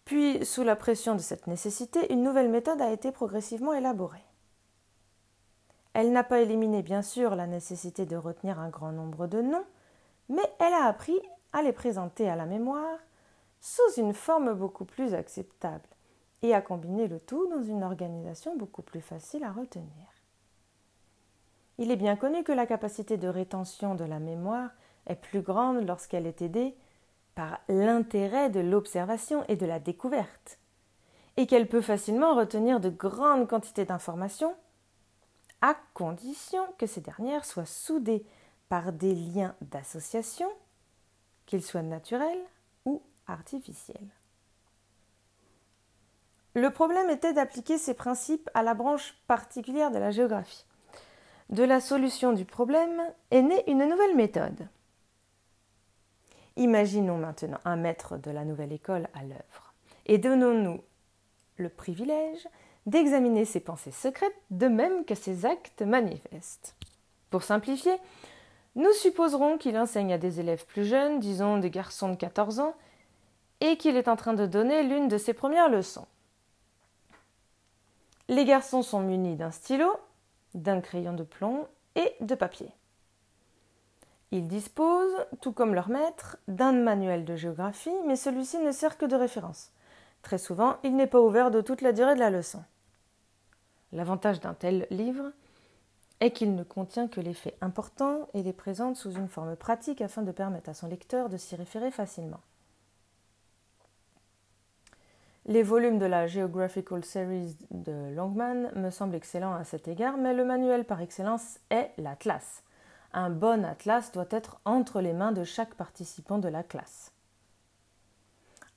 Puis, 0.05 0.43
sous 0.43 0.63
la 0.63 0.75
pression 0.75 1.13
de 1.13 1.21
cette 1.21 1.45
nécessité, 1.45 2.11
une 2.11 2.23
nouvelle 2.23 2.49
méthode 2.49 2.81
a 2.81 2.91
été 2.91 3.11
progressivement 3.11 3.73
élaborée. 3.73 4.25
Elle 5.93 6.11
n'a 6.11 6.23
pas 6.23 6.41
éliminé, 6.41 6.81
bien 6.81 7.03
sûr, 7.03 7.35
la 7.35 7.45
nécessité 7.45 8.07
de 8.07 8.15
retenir 8.15 8.57
un 8.59 8.69
grand 8.69 8.91
nombre 8.91 9.27
de 9.27 9.39
noms, 9.43 9.65
mais 10.29 10.51
elle 10.59 10.73
a 10.73 10.85
appris 10.85 11.19
à 11.53 11.61
les 11.61 11.73
présenter 11.73 12.29
à 12.29 12.35
la 12.35 12.45
mémoire 12.45 12.99
sous 13.61 13.93
une 13.97 14.13
forme 14.13 14.53
beaucoup 14.53 14.85
plus 14.85 15.13
acceptable 15.13 15.87
et 16.41 16.53
à 16.53 16.61
combiner 16.61 17.07
le 17.07 17.19
tout 17.19 17.47
dans 17.47 17.63
une 17.63 17.83
organisation 17.83 18.55
beaucoup 18.55 18.81
plus 18.81 19.01
facile 19.01 19.43
à 19.43 19.51
retenir. 19.51 20.07
Il 21.77 21.91
est 21.91 21.97
bien 21.97 22.15
connu 22.15 22.43
que 22.43 22.51
la 22.51 22.65
capacité 22.65 23.17
de 23.17 23.27
rétention 23.27 23.95
de 23.95 24.03
la 24.03 24.19
mémoire 24.19 24.69
est 25.07 25.15
plus 25.15 25.41
grande 25.41 25.85
lorsqu'elle 25.87 26.27
est 26.27 26.41
aidée 26.41 26.75
par 27.35 27.59
l'intérêt 27.69 28.49
de 28.49 28.59
l'observation 28.59 29.45
et 29.47 29.55
de 29.55 29.65
la 29.65 29.79
découverte, 29.79 30.59
et 31.37 31.47
qu'elle 31.47 31.69
peut 31.69 31.81
facilement 31.81 32.35
retenir 32.35 32.81
de 32.81 32.89
grandes 32.89 33.47
quantités 33.47 33.85
d'informations, 33.85 34.55
à 35.61 35.75
condition 35.93 36.63
que 36.77 36.85
ces 36.85 37.01
dernières 37.01 37.45
soient 37.45 37.65
soudées 37.65 38.25
par 38.67 38.91
des 38.91 39.15
liens 39.15 39.55
d'association 39.61 40.49
qu'ils 41.49 41.63
soient 41.63 41.81
naturels 41.81 42.45
ou 42.85 43.01
artificiels. 43.25 44.07
Le 46.53 46.69
problème 46.69 47.09
était 47.09 47.33
d'appliquer 47.33 47.79
ces 47.79 47.95
principes 47.95 48.49
à 48.53 48.61
la 48.61 48.75
branche 48.75 49.15
particulière 49.27 49.89
de 49.89 49.97
la 49.97 50.11
géographie. 50.11 50.65
De 51.49 51.63
la 51.63 51.81
solution 51.81 52.33
du 52.33 52.45
problème 52.45 53.01
est 53.31 53.41
née 53.41 53.63
une 53.67 53.83
nouvelle 53.89 54.15
méthode. 54.15 54.67
Imaginons 56.55 57.17
maintenant 57.17 57.59
un 57.65 57.77
maître 57.77 58.17
de 58.17 58.29
la 58.29 58.45
nouvelle 58.45 58.71
école 58.71 59.07
à 59.15 59.23
l'œuvre 59.23 59.73
et 60.05 60.19
donnons-nous 60.19 60.81
le 61.57 61.69
privilège 61.69 62.47
d'examiner 62.85 63.45
ses 63.45 63.59
pensées 63.59 63.91
secrètes 63.91 64.39
de 64.51 64.67
même 64.67 65.03
que 65.03 65.15
ses 65.15 65.47
actes 65.47 65.81
manifestes. 65.81 66.75
Pour 67.31 67.41
simplifier, 67.41 67.95
nous 68.79 68.93
supposerons 68.93 69.57
qu'il 69.57 69.77
enseigne 69.77 70.13
à 70.13 70.17
des 70.17 70.39
élèves 70.39 70.65
plus 70.65 70.85
jeunes, 70.85 71.19
disons 71.19 71.57
des 71.57 71.69
garçons 71.69 72.07
de 72.07 72.15
14 72.15 72.61
ans, 72.61 72.75
et 73.59 73.75
qu'il 73.75 73.97
est 73.97 74.07
en 74.07 74.15
train 74.15 74.33
de 74.33 74.45
donner 74.45 74.83
l'une 74.83 75.09
de 75.09 75.17
ses 75.17 75.33
premières 75.33 75.67
leçons. 75.67 76.07
Les 78.29 78.45
garçons 78.45 78.81
sont 78.81 79.01
munis 79.01 79.35
d'un 79.35 79.51
stylo, 79.51 79.91
d'un 80.53 80.79
crayon 80.79 81.11
de 81.11 81.23
plomb 81.23 81.67
et 81.95 82.15
de 82.21 82.35
papier. 82.35 82.71
Ils 84.31 84.47
disposent, 84.47 85.25
tout 85.41 85.51
comme 85.51 85.75
leur 85.75 85.89
maître, 85.89 86.37
d'un 86.47 86.71
manuel 86.71 87.25
de 87.25 87.35
géographie, 87.35 87.89
mais 88.05 88.15
celui-ci 88.15 88.59
ne 88.59 88.71
sert 88.71 88.97
que 88.97 89.05
de 89.05 89.15
référence. 89.15 89.71
Très 90.21 90.37
souvent, 90.37 90.77
il 90.83 90.95
n'est 90.95 91.07
pas 91.07 91.19
ouvert 91.19 91.51
de 91.51 91.59
toute 91.59 91.81
la 91.81 91.91
durée 91.91 92.15
de 92.15 92.19
la 92.19 92.29
leçon. 92.29 92.63
L'avantage 93.91 94.39
d'un 94.39 94.53
tel 94.53 94.87
livre 94.89 95.33
est 96.19 96.31
qu'il 96.31 96.55
ne 96.55 96.63
contient 96.63 97.07
que 97.07 97.21
les 97.21 97.33
faits 97.33 97.57
importants 97.61 98.27
et 98.33 98.43
les 98.43 98.53
présente 98.53 98.95
sous 98.95 99.11
une 99.11 99.29
forme 99.29 99.55
pratique 99.55 100.01
afin 100.01 100.21
de 100.21 100.31
permettre 100.31 100.69
à 100.69 100.73
son 100.73 100.87
lecteur 100.87 101.29
de 101.29 101.37
s'y 101.37 101.55
référer 101.55 101.91
facilement. 101.91 102.41
Les 105.45 105.63
volumes 105.63 105.97
de 105.97 106.05
la 106.05 106.27
Geographical 106.27 107.03
Series 107.03 107.57
de 107.71 108.13
Longman 108.13 108.71
me 108.75 108.91
semblent 108.91 109.15
excellents 109.15 109.55
à 109.55 109.63
cet 109.63 109.87
égard, 109.87 110.17
mais 110.17 110.33
le 110.33 110.45
manuel 110.45 110.85
par 110.85 111.01
excellence 111.01 111.59
est 111.71 111.91
l'atlas. 111.97 112.63
Un 113.13 113.31
bon 113.31 113.65
atlas 113.65 114.11
doit 114.11 114.27
être 114.29 114.59
entre 114.65 115.01
les 115.01 115.13
mains 115.13 115.31
de 115.31 115.43
chaque 115.43 115.73
participant 115.73 116.37
de 116.37 116.49
la 116.49 116.61
classe. 116.61 117.13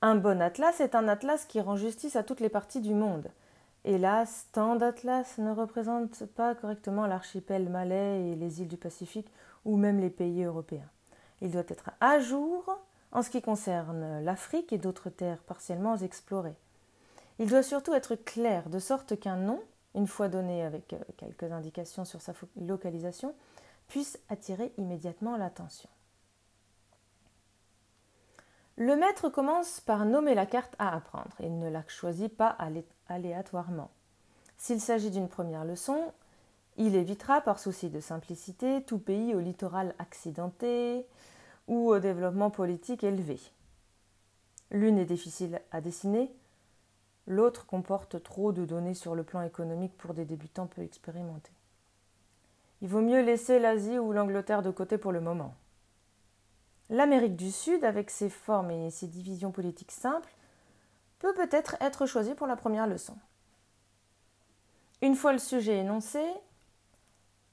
Un 0.01 0.15
bon 0.15 0.41
atlas 0.41 0.79
est 0.81 0.95
un 0.95 1.07
atlas 1.07 1.45
qui 1.45 1.61
rend 1.61 1.75
justice 1.75 2.15
à 2.15 2.23
toutes 2.23 2.39
les 2.39 2.49
parties 2.49 2.81
du 2.81 2.93
monde. 2.93 3.29
Hélas, 3.85 4.47
tant 4.53 4.77
d'atlas 4.77 5.37
ne 5.39 5.51
représentent 5.51 6.25
pas 6.25 6.55
correctement 6.55 7.05
l'archipel 7.05 7.67
malais 7.67 8.29
et 8.29 8.35
les 8.35 8.61
îles 8.61 8.69
du 8.69 8.77
Pacifique 8.77 9.29
ou 9.65 9.75
même 9.75 9.99
les 9.99 10.09
pays 10.09 10.43
européens. 10.43 10.89
Il 11.41 11.51
doit 11.51 11.63
être 11.67 11.91
à 11.99 12.19
jour 12.19 12.79
en 13.11 13.21
ce 13.21 13.29
qui 13.29 13.41
concerne 13.41 14.23
l'Afrique 14.23 14.71
et 14.71 14.77
d'autres 14.77 15.09
terres 15.09 15.43
partiellement 15.43 15.97
explorées. 15.97 16.55
Il 17.39 17.49
doit 17.49 17.63
surtout 17.63 17.93
être 17.93 18.15
clair, 18.15 18.69
de 18.69 18.79
sorte 18.79 19.19
qu'un 19.19 19.35
nom, 19.35 19.61
une 19.95 20.07
fois 20.07 20.29
donné 20.29 20.63
avec 20.63 20.93
euh, 20.93 20.99
quelques 21.17 21.51
indications 21.51 22.05
sur 22.05 22.21
sa 22.21 22.33
localisation, 22.55 23.35
puisse 23.87 24.17
attirer 24.29 24.71
immédiatement 24.77 25.35
l'attention. 25.35 25.89
Le 28.75 28.95
maître 28.95 29.29
commence 29.29 29.79
par 29.81 30.05
nommer 30.05 30.33
la 30.33 30.47
carte 30.47 30.75
à 30.79 30.95
apprendre. 30.95 31.35
Il 31.39 31.59
ne 31.59 31.69
la 31.69 31.83
choisit 31.87 32.35
pas 32.35 32.57
aléatoirement. 33.07 33.91
S'il 34.57 34.81
s'agit 34.81 35.11
d'une 35.11 35.29
première 35.29 35.63
leçon, 35.63 36.11
il 36.77 36.95
évitera, 36.95 37.41
par 37.41 37.59
souci 37.59 37.89
de 37.89 37.99
simplicité, 37.99 38.83
tout 38.83 38.97
pays 38.97 39.35
au 39.35 39.39
littoral 39.39 39.93
accidenté 39.99 41.05
ou 41.67 41.89
au 41.89 41.99
développement 41.99 42.49
politique 42.49 43.03
élevé. 43.03 43.39
L'une 44.71 44.97
est 44.97 45.05
difficile 45.05 45.61
à 45.71 45.81
dessiner, 45.81 46.33
l'autre 47.27 47.67
comporte 47.67 48.23
trop 48.23 48.51
de 48.51 48.65
données 48.65 48.95
sur 48.95 49.13
le 49.13 49.23
plan 49.23 49.43
économique 49.43 49.95
pour 49.97 50.15
des 50.15 50.25
débutants 50.25 50.65
peu 50.65 50.81
expérimentés. 50.81 51.53
Il 52.81 52.89
vaut 52.89 53.01
mieux 53.01 53.21
laisser 53.21 53.59
l'Asie 53.59 53.99
ou 53.99 54.11
l'Angleterre 54.13 54.63
de 54.63 54.71
côté 54.71 54.97
pour 54.97 55.11
le 55.11 55.21
moment. 55.21 55.53
L'Amérique 56.89 57.35
du 57.35 57.51
Sud, 57.51 57.83
avec 57.85 58.09
ses 58.09 58.29
formes 58.29 58.71
et 58.71 58.91
ses 58.91 59.07
divisions 59.07 59.51
politiques 59.51 59.91
simples, 59.91 60.33
peut 61.19 61.33
peut-être 61.33 61.77
être 61.79 62.05
choisie 62.05 62.35
pour 62.35 62.47
la 62.47 62.55
première 62.55 62.87
leçon. 62.87 63.17
Une 65.01 65.15
fois 65.15 65.33
le 65.33 65.39
sujet 65.39 65.79
énoncé, 65.79 66.23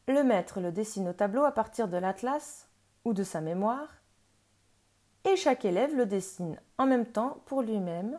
le 0.08 0.22
maître 0.24 0.60
le 0.60 0.72
dessine 0.72 1.08
au 1.08 1.12
tableau 1.12 1.44
à 1.44 1.52
partir 1.52 1.88
de 1.88 1.96
l'atlas 1.96 2.68
ou 3.04 3.12
de 3.12 3.22
sa 3.22 3.40
mémoire, 3.40 3.88
et 5.24 5.36
chaque 5.36 5.64
élève 5.64 5.94
le 5.94 6.06
dessine 6.06 6.60
en 6.78 6.86
même 6.86 7.06
temps 7.06 7.42
pour 7.46 7.62
lui-même, 7.62 8.18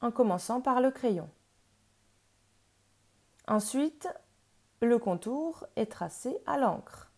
en 0.00 0.10
commençant 0.10 0.60
par 0.60 0.80
le 0.80 0.90
crayon. 0.90 1.28
Ensuite, 3.48 4.08
le 4.80 4.98
contour 4.98 5.66
est 5.76 5.90
tracé 5.90 6.38
à 6.46 6.58
l'encre, 6.58 7.10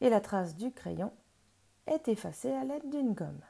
et 0.00 0.10
la 0.10 0.20
trace 0.20 0.56
du 0.56 0.72
crayon 0.72 1.12
est 1.86 2.08
effacée 2.08 2.52
à 2.52 2.64
l'aide 2.64 2.88
d'une 2.90 3.12
gomme. 3.12 3.40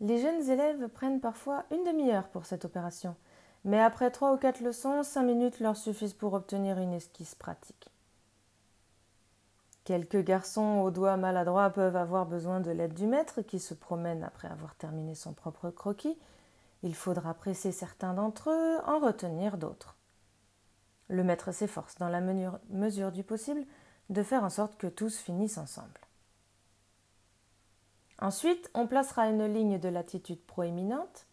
Les 0.00 0.20
jeunes 0.20 0.50
élèves 0.50 0.88
prennent 0.88 1.20
parfois 1.20 1.64
une 1.70 1.84
demi-heure 1.84 2.28
pour 2.28 2.44
cette 2.44 2.64
opération, 2.64 3.16
mais 3.64 3.80
après 3.80 4.10
trois 4.10 4.34
ou 4.34 4.36
quatre 4.36 4.60
leçons, 4.60 5.02
cinq 5.02 5.22
minutes 5.22 5.60
leur 5.60 5.76
suffisent 5.76 6.14
pour 6.14 6.34
obtenir 6.34 6.78
une 6.78 6.92
esquisse 6.92 7.34
pratique. 7.34 7.90
Quelques 9.84 10.22
garçons 10.22 10.80
aux 10.84 10.90
doigts 10.90 11.16
maladroits 11.16 11.70
peuvent 11.70 11.96
avoir 11.96 12.26
besoin 12.26 12.60
de 12.60 12.72
l'aide 12.72 12.94
du 12.94 13.06
maître 13.06 13.40
qui 13.42 13.60
se 13.60 13.72
promène 13.72 14.24
après 14.24 14.48
avoir 14.48 14.74
terminé 14.74 15.14
son 15.14 15.32
propre 15.32 15.70
croquis. 15.70 16.18
Il 16.82 16.94
faudra 16.94 17.34
presser 17.34 17.72
certains 17.72 18.12
d'entre 18.12 18.50
eux, 18.50 18.78
en 18.84 18.98
retenir 18.98 19.56
d'autres. 19.56 19.96
Le 21.08 21.22
maître 21.22 21.52
s'efforce, 21.52 21.98
dans 21.98 22.08
la 22.08 22.20
mesure 22.20 23.12
du 23.12 23.22
possible, 23.22 23.64
de 24.10 24.22
faire 24.22 24.44
en 24.44 24.50
sorte 24.50 24.76
que 24.76 24.86
tous 24.86 25.18
finissent 25.18 25.58
ensemble. 25.58 26.00
Ensuite, 28.20 28.70
on 28.74 28.86
placera 28.86 29.28
une 29.28 29.46
ligne 29.46 29.78
de 29.78 29.88
latitude 29.88 30.40
proéminente 30.46 31.26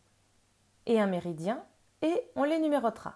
et 0.86 1.00
un 1.00 1.08
méridien 1.08 1.63
et 2.01 2.22
on 2.36 2.44
les 2.44 2.60
numérotera. 2.60 3.15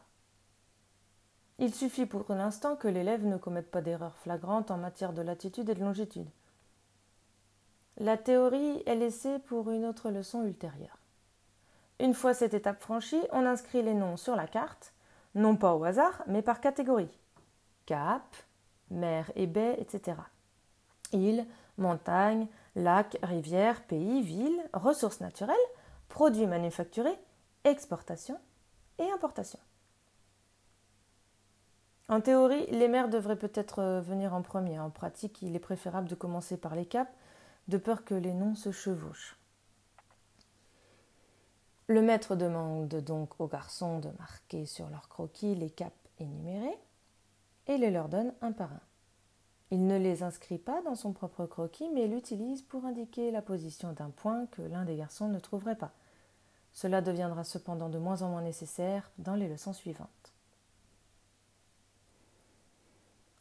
Il 1.60 1.74
suffit 1.74 2.06
pour 2.06 2.24
l'instant 2.30 2.76
que 2.76 2.88
l'élève 2.88 3.26
ne 3.26 3.38
commette 3.38 3.72
pas 3.72 3.82
d'erreur 3.82 4.16
flagrante 4.18 4.72
en 4.72 4.78
matière 4.78 5.12
de 5.12 5.22
latitude 5.22 5.70
et 5.70 5.76
de 5.76 5.84
longitude. 5.84 6.30
La 7.98 8.16
théorie 8.16 8.84
est 8.86 8.96
laissée 8.96 9.40
pour 9.40 9.72
une 9.72 9.86
autre 9.86 10.12
leçon 10.12 10.44
ultérieure. 10.44 11.00
Une 12.00 12.14
fois 12.14 12.36
cette 12.36 12.54
étape 12.54 12.80
franchie, 12.80 13.24
on 13.32 13.46
inscrit 13.46 13.82
les 13.82 13.96
noms 13.96 14.18
sur 14.18 14.36
la 14.36 14.46
carte, 14.46 14.94
non 15.34 15.56
pas 15.56 15.74
au 15.74 15.84
hasard, 15.84 16.24
mais 16.28 16.44
par 16.44 16.62
catégorie. 16.62 17.10
Cap, 17.88 18.36
mer 18.92 19.32
et 19.36 19.48
baies, 19.48 19.78
etc. 19.80 20.18
Îles, 21.14 21.46
montagnes, 21.78 22.48
lacs, 22.76 23.18
rivières, 23.24 23.84
pays, 23.84 24.22
villes, 24.22 24.62
ressources 24.74 25.22
naturelles, 25.22 25.56
produits 26.10 26.48
manufacturés, 26.48 27.18
exportation 27.64 28.40
et 29.00 29.10
importation. 29.12 29.60
En 32.10 32.22
théorie, 32.22 32.66
les 32.68 32.88
mers 32.88 33.10
devraient 33.10 33.38
peut-être 33.38 33.80
euh, 33.80 34.02
venir 34.02 34.34
en 34.34 34.42
premier. 34.42 34.80
En 34.80 34.90
pratique, 34.90 35.42
il 35.42 35.56
est 35.56 35.60
préférable 35.60 36.08
de 36.08 36.16
commencer 36.16 36.56
par 36.56 36.74
les 36.74 36.86
caps, 36.86 37.12
de 37.68 37.78
peur 37.78 38.06
que 38.06 38.16
les 38.16 38.34
noms 38.34 38.56
se 38.56 38.72
chevauchent. 38.72 39.38
Le 41.88 42.02
maître 42.02 42.36
demande 42.36 42.96
donc 42.96 43.40
aux 43.40 43.48
garçons 43.48 44.00
de 44.00 44.10
marquer 44.20 44.66
sur 44.66 44.90
leur 44.90 45.10
croquis 45.10 45.56
les 45.56 45.70
caps 45.70 45.96
énumérés 46.20 46.78
et 47.68 47.78
les 47.78 47.92
leur 47.92 48.10
donne 48.10 48.34
un 48.42 48.52
par 48.52 48.72
un. 48.72 48.82
Il 49.70 49.86
ne 49.86 49.98
les 49.98 50.24
inscrit 50.24 50.58
pas 50.58 50.82
dans 50.84 50.96
son 50.96 51.12
propre 51.12 51.46
croquis, 51.46 51.90
mais 51.90 52.08
l'utilise 52.08 52.62
pour 52.62 52.86
indiquer 52.86 53.32
la 53.32 53.42
position 53.42 53.92
d'un 53.92 54.10
point 54.10 54.46
que 54.48 54.62
l'un 54.62 54.86
des 54.86 54.96
garçons 54.96 55.28
ne 55.28 55.40
trouverait 55.40 55.76
pas. 55.76 55.92
Cela 56.72 57.02
deviendra 57.02 57.44
cependant 57.44 57.90
de 57.90 57.98
moins 57.98 58.22
en 58.22 58.30
moins 58.30 58.42
nécessaire 58.42 59.12
dans 59.18 59.36
les 59.36 59.50
leçons 59.50 59.74
suivantes. 59.74 60.34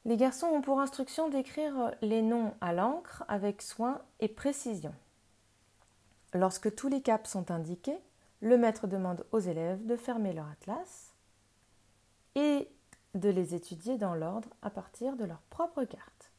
Les 0.05 0.17
garçons 0.17 0.47
ont 0.47 0.63
pour 0.63 0.81
instruction 0.81 1.29
d'écrire 1.29 1.93
les 2.01 2.23
noms 2.23 2.55
à 2.61 2.73
l'encre 2.73 3.25
avec 3.29 3.61
soin 3.61 4.01
et 4.21 4.29
précision. 4.29 4.95
Lorsque 6.33 6.75
tous 6.75 6.89
les 6.89 7.03
caps 7.03 7.29
sont 7.29 7.51
indiqués, 7.51 7.99
le 8.41 8.57
maître 8.57 8.87
demande 8.87 9.27
aux 9.33 9.39
élèves 9.39 9.85
de 9.85 9.97
fermer 9.97 10.33
leur 10.33 10.47
atlas 10.49 11.13
et 12.37 12.69
de 13.17 13.29
les 13.29 13.55
étudier 13.55 13.99
dans 13.99 14.15
l'ordre 14.15 14.49
à 14.63 14.71
partir 14.71 15.17
de 15.17 15.25
leur 15.25 15.41
propre 15.51 15.85
carte. 15.85 16.31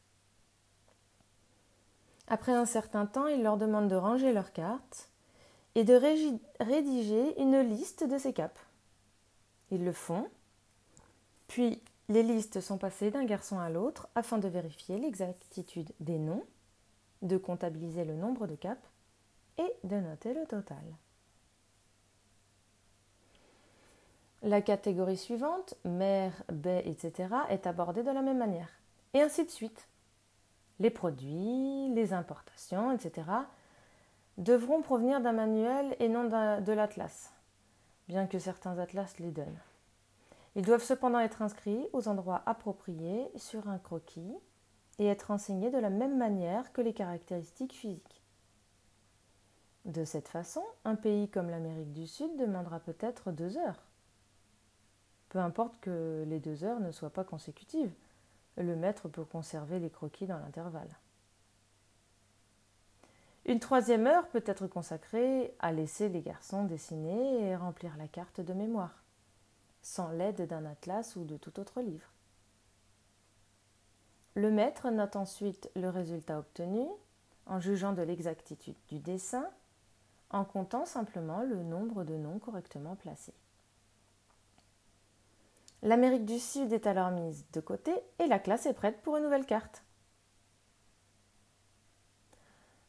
Après 2.28 2.54
un 2.54 2.66
certain 2.66 3.06
temps, 3.06 3.28
il 3.28 3.42
leur 3.42 3.58
demande 3.58 3.88
de 3.88 3.96
ranger 3.96 4.34
leurs 4.34 4.52
cartes 4.52 5.10
et 5.76 5.84
de 5.84 5.94
rédiger 6.60 7.42
une 7.42 7.60
liste 7.62 8.04
de 8.04 8.18
ces 8.18 8.34
caps. 8.34 8.60
Ils 9.72 9.84
le 9.84 9.94
font, 9.94 10.30
puis 11.48 11.82
les 12.10 12.24
listes 12.24 12.62
sont 12.62 12.78
passées 12.78 13.12
d'un 13.12 13.26
garçon 13.26 13.60
à 13.60 13.70
l'autre 13.70 14.08
afin 14.16 14.38
de 14.38 14.48
vérifier 14.48 14.98
l'exactitude 14.98 15.92
des 16.00 16.20
noms, 16.20 16.46
de 17.22 17.38
comptabiliser 17.38 18.06
le 18.06 18.16
nombre 18.16 18.48
de 18.48 18.56
caps 18.56 18.82
et 19.58 19.74
de 19.84 19.98
noter 19.98 20.34
le 20.34 20.46
total. 20.46 20.84
La 24.48 24.62
catégorie 24.62 25.18
suivante, 25.18 25.74
mer, 25.84 26.32
baie, 26.50 26.82
etc., 26.86 27.36
est 27.50 27.68
abordée 27.68 28.02
de 28.02 28.12
la 28.12 28.22
même 28.22 28.38
manière. 28.38 28.70
Et 29.14 29.22
ainsi 29.22 29.44
de 29.44 29.50
suite. 29.50 29.90
Les 30.80 30.90
produits, 30.90 31.94
les 31.94 32.14
importations, 32.14 32.94
etc., 32.94 33.28
devront 34.38 34.82
provenir 34.82 35.20
d'un 35.20 35.34
manuel 35.34 35.98
et 36.00 36.08
non 36.08 36.24
de 36.62 36.72
l'atlas, 36.72 37.34
bien 38.08 38.26
que 38.26 38.40
certains 38.40 38.80
atlas 38.80 39.20
les 39.20 39.32
donnent. 39.32 39.60
Ils 40.56 40.66
doivent 40.66 40.82
cependant 40.82 41.20
être 41.20 41.42
inscrits 41.42 41.86
aux 41.92 42.08
endroits 42.08 42.44
appropriés 42.46 43.30
sur 43.36 43.68
un 43.68 43.80
croquis 43.80 44.34
et 44.98 45.08
être 45.08 45.32
enseignés 45.32 45.72
de 45.72 45.78
la 45.78 45.90
même 45.90 46.18
manière 46.18 46.72
que 46.72 46.80
les 46.80 46.94
caractéristiques 46.94 47.74
physiques. 47.74 48.24
De 49.84 50.06
cette 50.06 50.30
façon, 50.30 50.64
un 50.86 50.96
pays 50.96 51.28
comme 51.28 51.50
l'Amérique 51.50 51.92
du 51.92 52.08
Sud 52.08 52.38
demandera 52.38 52.80
peut-être 52.80 53.34
deux 53.34 53.58
heures. 53.58 53.87
Peu 55.30 55.40
importe 55.40 55.80
que 55.82 56.24
les 56.28 56.40
deux 56.40 56.64
heures 56.64 56.80
ne 56.80 56.92
soient 56.92 57.10
pas 57.10 57.24
consécutives, 57.24 57.94
le 58.58 58.76
maître 58.76 59.08
peut 59.08 59.26
conserver 59.26 59.80
les 59.80 59.90
croquis 59.90 60.26
dans 60.26 60.40
l'intervalle. 60.40 60.90
Une 63.46 63.60
troisième 63.60 64.08
heure 64.08 64.28
peut 64.28 64.44
être 64.46 64.68
consacrée 64.68 65.54
à 65.60 65.72
laisser 65.72 66.10
les 66.10 66.22
garçons 66.22 66.66
dessiner 66.66 67.48
et 67.48 67.56
remplir 67.56 67.96
la 67.98 68.08
carte 68.08 68.42
de 68.42 68.54
mémoire, 68.54 69.04
sans 69.82 70.10
l'aide 70.10 70.48
d'un 70.48 70.66
atlas 70.66 71.16
ou 71.16 71.24
de 71.24 71.38
tout 71.38 71.60
autre 71.60 71.82
livre. 71.82 72.12
Le 74.36 74.52
maître 74.52 74.90
note 74.90 75.16
ensuite 75.16 75.72
le 75.76 75.90
résultat 75.90 76.40
obtenu 76.40 76.86
en 77.46 77.60
jugeant 77.60 77.94
de 77.94 78.02
l'exactitude 78.02 78.76
du 78.90 79.00
dessin, 79.00 79.50
en 80.30 80.44
comptant 80.44 80.86
simplement 80.86 81.42
le 81.42 81.64
nombre 81.64 82.04
de 82.04 82.16
noms 82.16 82.40
correctement 82.40 82.96
placés. 82.96 83.34
L'Amérique 85.84 86.26
du 86.26 86.40
Sud 86.40 86.74
est 86.74 86.88
alors 86.88 87.12
mise 87.12 87.46
de 87.54 87.60
côté 87.60 87.94
et 88.20 88.28
la 88.28 88.40
classe 88.40 88.66
est 88.66 88.74
prête 88.74 89.02
pour 89.02 89.18
une 89.18 89.24
nouvelle 89.24 89.46
carte. 89.46 89.84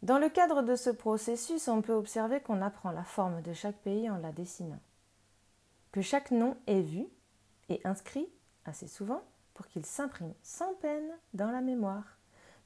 Dans 0.03 0.19
le 0.19 0.29
cadre 0.29 0.63
de 0.63 0.77
ce 0.77 0.91
processus, 0.91 1.69
on 1.69 1.83
peut 1.83 1.93
observer 1.93 2.41
qu'on 2.41 2.63
apprend 2.63 2.93
la 2.93 3.03
forme 3.03 3.43
de 3.43 3.53
chaque 3.53 3.79
pays 3.79 4.09
en 4.09 4.17
la 4.19 4.33
dessinant, 4.33 4.81
que 5.93 6.03
chaque 6.03 6.31
nom 6.31 6.57
est 6.67 6.81
vu 6.81 7.07
et 7.69 7.81
inscrit 7.85 8.29
assez 8.65 8.87
souvent 8.87 9.23
pour 9.55 9.67
qu'il 9.67 9.85
s'imprime 9.85 10.35
sans 10.43 10.73
peine 10.75 11.11
dans 11.35 11.51
la 11.51 11.61
mémoire, 11.61 12.17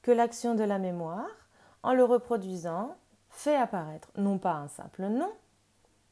que 0.02 0.10
l'action 0.10 0.54
de 0.54 0.62
la 0.62 0.78
mémoire, 0.78 1.48
en 1.82 1.94
le 1.94 2.04
reproduisant, 2.04 2.96
fait 3.30 3.56
apparaître 3.56 4.10
non 4.18 4.38
pas 4.38 4.52
un 4.52 4.68
simple 4.68 5.06
nom, 5.06 5.32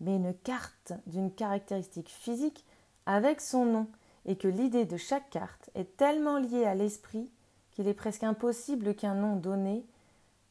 mais 0.00 0.16
une 0.16 0.34
carte 0.34 0.94
d'une 1.06 1.32
caractéristique 1.32 2.08
physique 2.08 2.64
avec 3.04 3.42
son 3.42 3.66
nom, 3.66 3.88
et 4.26 4.36
que 4.36 4.48
l'idée 4.48 4.84
de 4.84 4.96
chaque 4.96 5.30
carte 5.30 5.70
est 5.74 5.96
tellement 5.96 6.38
liée 6.38 6.64
à 6.64 6.74
l'esprit 6.74 7.30
qu'il 7.70 7.88
est 7.88 7.94
presque 7.94 8.22
impossible 8.22 8.94
qu'un 8.94 9.14
nom 9.14 9.36
donné 9.36 9.84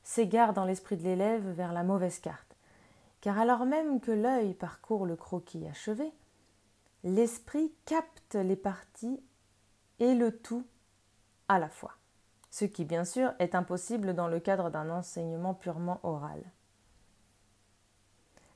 s'égare 0.03 0.53
dans 0.53 0.65
l'esprit 0.65 0.97
de 0.97 1.03
l'élève 1.03 1.47
vers 1.49 1.73
la 1.73 1.83
mauvaise 1.83 2.19
carte. 2.19 2.55
Car 3.21 3.37
alors 3.37 3.65
même 3.65 3.99
que 3.99 4.11
l'œil 4.11 4.53
parcourt 4.53 5.05
le 5.05 5.15
croquis 5.15 5.67
achevé, 5.67 6.11
l'esprit 7.03 7.73
capte 7.85 8.35
les 8.35 8.55
parties 8.55 9.21
et 9.99 10.15
le 10.15 10.37
tout 10.37 10.65
à 11.47 11.59
la 11.59 11.69
fois, 11.69 11.93
ce 12.49 12.65
qui 12.65 12.85
bien 12.85 13.05
sûr 13.05 13.33
est 13.39 13.55
impossible 13.55 14.13
dans 14.13 14.27
le 14.27 14.39
cadre 14.39 14.69
d'un 14.69 14.89
enseignement 14.89 15.53
purement 15.53 15.99
oral. 16.03 16.41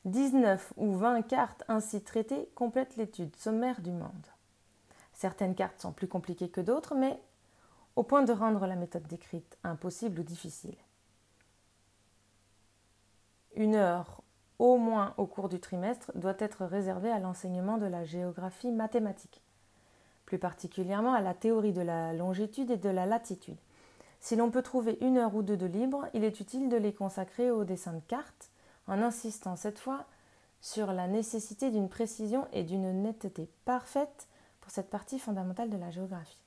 19 0.06 0.73
ou 0.78 0.95
20 0.95 1.21
cartes 1.23 1.63
ainsi 1.67 2.02
traitées 2.02 2.49
complètent 2.56 2.97
l'étude 2.97 3.36
sommaire 3.36 3.82
du 3.82 3.91
monde. 3.91 4.33
Certaines 5.23 5.55
cartes 5.55 5.79
sont 5.79 5.93
plus 5.93 6.09
compliquées 6.09 6.49
que 6.49 6.59
d'autres, 6.59 6.95
mais 6.95 7.17
au 7.95 8.03
point 8.03 8.23
de 8.23 8.33
rendre 8.33 8.67
la 8.67 8.75
méthode 8.75 9.07
décrite 9.07 9.57
impossible 9.63 10.19
ou 10.19 10.23
difficile 10.23 10.75
une 13.55 13.75
heure 13.75 14.21
au 14.59 14.75
moins 14.75 15.13
au 15.15 15.25
cours 15.25 15.47
du 15.47 15.62
trimestre 15.62 16.12
doit 16.15 16.36
être 16.39 16.65
réservée 16.65 17.09
à 17.09 17.19
l'enseignement 17.19 17.77
de 17.77 17.86
la 17.86 18.03
géographie 18.03 18.71
mathématique, 18.71 19.41
plus 20.25 20.39
particulièrement 20.39 21.13
à 21.13 21.21
la 21.21 21.33
théorie 21.33 21.71
de 21.71 21.81
la 21.81 22.12
longitude 22.12 22.69
et 22.71 22.77
de 22.77 22.89
la 22.89 23.05
latitude. 23.05 23.55
Si 24.19 24.36
l'on 24.36 24.51
peut 24.51 24.62
trouver 24.62 24.97
une 24.99 25.17
heure 25.17 25.36
ou 25.36 25.41
deux 25.41 25.55
de 25.55 25.67
libre, 25.67 26.05
il 26.13 26.25
est 26.25 26.41
utile 26.41 26.67
de 26.67 26.75
les 26.75 26.93
consacrer 26.93 27.49
au 27.49 27.63
dessin 27.63 27.93
de 27.93 28.01
cartes, 28.09 28.51
en 28.88 29.01
insistant 29.01 29.55
cette 29.55 29.79
fois 29.79 30.05
sur 30.59 30.91
la 30.91 31.07
nécessité 31.07 31.71
d'une 31.71 31.88
précision 31.88 32.45
et 32.51 32.63
d'une 32.63 33.03
netteté 33.03 33.49
parfaite 33.63 34.27
pour 34.63 34.71
cette 34.71 34.89
partie 34.89 35.19
fondamentale 35.19 35.69
de 35.69 35.76
la 35.78 35.91
géographie. 35.91 36.39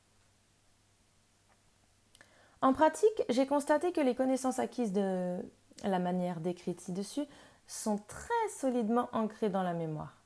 En 2.62 2.72
pratique, 2.72 3.22
j'ai 3.28 3.46
constaté 3.46 3.92
que 3.92 4.00
les 4.00 4.14
connaissances 4.14 4.58
acquises 4.58 4.92
de 4.92 5.38
la 5.84 5.98
manière 5.98 6.40
décrite 6.40 6.80
ci-dessus, 6.80 7.26
sont 7.66 7.98
très 8.08 8.48
solidement 8.58 9.10
ancrées 9.12 9.50
dans 9.50 9.62
la 9.62 9.74
mémoire. 9.74 10.16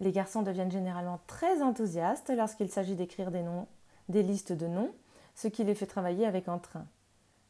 Les 0.00 0.12
garçons 0.12 0.42
deviennent 0.42 0.70
généralement 0.70 1.20
très 1.26 1.62
enthousiastes 1.62 2.32
lorsqu'il 2.34 2.70
s'agit 2.70 2.96
d'écrire 2.96 3.30
des 3.30 3.42
noms, 3.42 3.68
des 4.08 4.22
listes 4.22 4.52
de 4.52 4.66
noms, 4.66 4.94
ce 5.34 5.48
qui 5.48 5.64
les 5.64 5.74
fait 5.74 5.86
travailler 5.86 6.26
avec 6.26 6.48
entrain. 6.48 6.86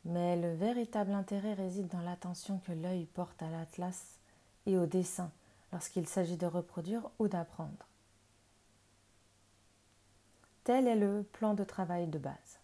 Mais 0.04 0.36
le 0.36 0.52
véritable 0.54 1.12
intérêt 1.12 1.54
réside 1.54 1.88
dans 1.88 2.00
l'attention 2.00 2.60
que 2.66 2.72
l'œil 2.72 3.06
porte 3.06 3.40
à 3.42 3.48
l'atlas 3.48 4.18
et 4.66 4.76
au 4.76 4.86
dessin 4.86 5.30
lorsqu'il 5.72 6.08
s'agit 6.08 6.36
de 6.36 6.46
reproduire 6.46 7.08
ou 7.20 7.28
d'apprendre. 7.28 7.86
Tel 10.64 10.88
est 10.88 10.96
le 10.96 11.22
plan 11.22 11.52
de 11.52 11.62
travail 11.62 12.06
de 12.06 12.18
base. 12.18 12.58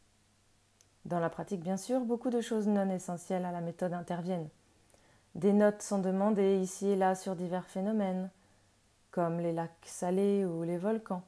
Dans 1.04 1.20
la 1.20 1.28
pratique, 1.28 1.60
bien 1.60 1.76
sûr, 1.76 2.00
beaucoup 2.00 2.30
de 2.30 2.40
choses 2.40 2.66
non 2.66 2.88
essentielles 2.88 3.44
à 3.44 3.52
la 3.52 3.60
méthode 3.60 3.92
interviennent. 3.92 4.48
Des 5.34 5.52
notes 5.52 5.82
sont 5.82 5.98
demandées 5.98 6.58
ici 6.60 6.88
et 6.88 6.96
là 6.96 7.14
sur 7.14 7.36
divers 7.36 7.66
phénomènes, 7.66 8.30
comme 9.10 9.38
les 9.38 9.52
lacs 9.52 9.70
salés 9.84 10.46
ou 10.46 10.62
les 10.62 10.78
volcans. 10.78 11.22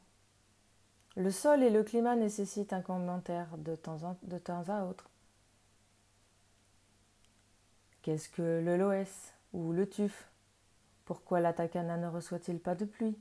Le 1.15 1.31
sol 1.31 1.63
et 1.63 1.69
le 1.69 1.83
climat 1.83 2.17
nécessitent 2.17 2.73
un 2.73 2.81
commentaire 2.81 3.59
de 3.59 3.77
temps, 3.77 4.17
de 4.23 4.39
temps 4.39 4.65
à 4.69 4.85
autre. 4.85 5.11
Qu'est-ce 8.01 8.31
que 8.31 8.63
le 8.65 8.79
loès 8.79 9.35
ou 9.53 9.73
le 9.73 9.87
tuf 9.87 10.31
Pourquoi 11.05 11.41
l'Atacana 11.41 11.99
ne 11.99 12.09
reçoit-il 12.09 12.59
pas 12.59 12.75
de 12.75 12.87
pluie? 12.87 13.17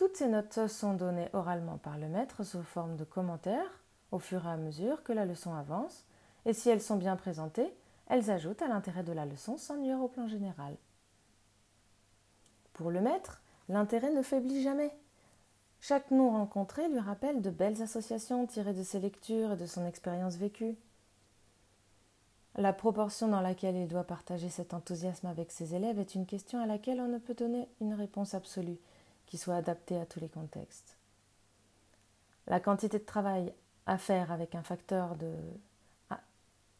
Toutes 0.00 0.16
ces 0.16 0.28
notes 0.28 0.66
sont 0.66 0.94
données 0.94 1.28
oralement 1.34 1.76
par 1.76 1.98
le 1.98 2.08
maître 2.08 2.42
sous 2.42 2.62
forme 2.62 2.96
de 2.96 3.04
commentaires 3.04 3.82
au 4.12 4.18
fur 4.18 4.46
et 4.46 4.48
à 4.48 4.56
mesure 4.56 5.02
que 5.02 5.12
la 5.12 5.26
leçon 5.26 5.52
avance, 5.52 6.06
et 6.46 6.54
si 6.54 6.70
elles 6.70 6.80
sont 6.80 6.96
bien 6.96 7.16
présentées, 7.16 7.70
elles 8.06 8.30
ajoutent 8.30 8.62
à 8.62 8.68
l'intérêt 8.68 9.02
de 9.02 9.12
la 9.12 9.26
leçon 9.26 9.58
sans 9.58 9.76
nuire 9.76 10.00
au 10.00 10.08
plan 10.08 10.26
général. 10.26 10.74
Pour 12.72 12.90
le 12.90 13.02
maître, 13.02 13.42
l'intérêt 13.68 14.10
ne 14.10 14.22
faiblit 14.22 14.62
jamais. 14.62 14.90
Chaque 15.82 16.10
nom 16.10 16.30
rencontré 16.30 16.88
lui 16.88 17.00
rappelle 17.00 17.42
de 17.42 17.50
belles 17.50 17.82
associations 17.82 18.46
tirées 18.46 18.72
de 18.72 18.82
ses 18.82 19.00
lectures 19.00 19.52
et 19.52 19.58
de 19.58 19.66
son 19.66 19.86
expérience 19.86 20.36
vécue. 20.36 20.78
La 22.56 22.72
proportion 22.72 23.28
dans 23.28 23.42
laquelle 23.42 23.76
il 23.76 23.86
doit 23.86 24.04
partager 24.04 24.48
cet 24.48 24.72
enthousiasme 24.72 25.26
avec 25.26 25.52
ses 25.52 25.74
élèves 25.74 25.98
est 25.98 26.14
une 26.14 26.24
question 26.24 26.58
à 26.58 26.64
laquelle 26.64 27.02
on 27.02 27.08
ne 27.08 27.18
peut 27.18 27.34
donner 27.34 27.68
une 27.82 27.92
réponse 27.92 28.32
absolue 28.32 28.78
qui 29.30 29.38
soit 29.38 29.54
adaptée 29.54 29.98
à 29.98 30.04
tous 30.04 30.20
les 30.20 30.28
contextes. 30.28 30.98
La 32.46 32.60
quantité 32.60 32.98
de 32.98 33.04
travail 33.04 33.54
à 33.86 33.96
faire 33.96 34.30
avec 34.30 34.54
un 34.54 34.62
facteur 34.62 35.16
de 35.16 35.34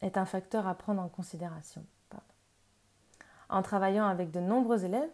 est 0.01 0.17
un 0.17 0.25
facteur 0.25 0.67
à 0.67 0.75
prendre 0.75 1.01
en 1.01 1.09
considération. 1.09 1.85
En 3.49 3.61
travaillant 3.61 4.05
avec 4.05 4.31
de 4.31 4.39
nombreux 4.39 4.85
élèves, 4.85 5.11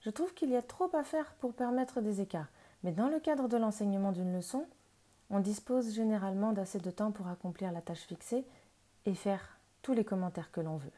je 0.00 0.10
trouve 0.10 0.32
qu'il 0.34 0.50
y 0.50 0.56
a 0.56 0.62
trop 0.62 0.94
à 0.94 1.02
faire 1.02 1.32
pour 1.40 1.54
permettre 1.54 2.00
des 2.00 2.20
écarts, 2.20 2.48
mais 2.84 2.92
dans 2.92 3.08
le 3.08 3.18
cadre 3.18 3.48
de 3.48 3.56
l'enseignement 3.56 4.12
d'une 4.12 4.32
leçon, 4.32 4.66
on 5.30 5.40
dispose 5.40 5.92
généralement 5.94 6.52
d'assez 6.52 6.78
de 6.78 6.90
temps 6.90 7.10
pour 7.10 7.28
accomplir 7.28 7.72
la 7.72 7.80
tâche 7.80 8.06
fixée 8.06 8.46
et 9.06 9.14
faire 9.14 9.58
tous 9.82 9.92
les 9.92 10.04
commentaires 10.04 10.52
que 10.52 10.60
l'on 10.60 10.76
veut. 10.76 10.92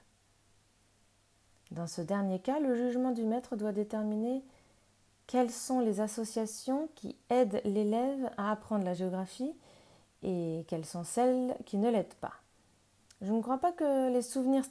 Dans 1.70 1.86
ce 1.86 2.02
dernier 2.02 2.40
cas, 2.40 2.58
le 2.58 2.74
jugement 2.74 3.12
du 3.12 3.24
maître 3.24 3.56
doit 3.56 3.72
déterminer 3.72 4.44
quelles 5.30 5.52
sont 5.52 5.78
les 5.78 6.00
associations 6.00 6.88
qui 6.96 7.14
aident 7.28 7.60
l'élève 7.64 8.32
à 8.36 8.50
apprendre 8.50 8.84
la 8.84 8.94
géographie 8.94 9.54
et 10.24 10.64
quelles 10.66 10.84
sont 10.84 11.04
celles 11.04 11.56
qui 11.66 11.78
ne 11.78 11.88
l'aident 11.88 12.14
pas? 12.14 12.32
Je 13.20 13.32
ne 13.32 13.40
crois 13.40 13.58
pas 13.58 13.70
que 13.70 14.12
les 14.12 14.22
souvenirs 14.22 14.64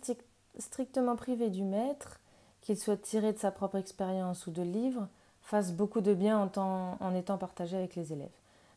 strictement 0.58 1.16
privés 1.16 1.50
du 1.50 1.64
maître, 1.64 2.20
qu'ils 2.60 2.78
soient 2.78 2.98
tirés 2.98 3.32
de 3.32 3.38
sa 3.38 3.52
propre 3.52 3.78
expérience 3.78 4.48
ou 4.48 4.52
de 4.52 4.62
livres, 4.62 5.08
fassent 5.42 5.72
beaucoup 5.72 6.02
de 6.02 6.14
bien 6.14 6.52
en, 6.58 7.16
étant 7.16 7.38
partagés 7.38 7.78
avec 7.78 7.96
les 7.96 8.12
élèves. 8.12 8.28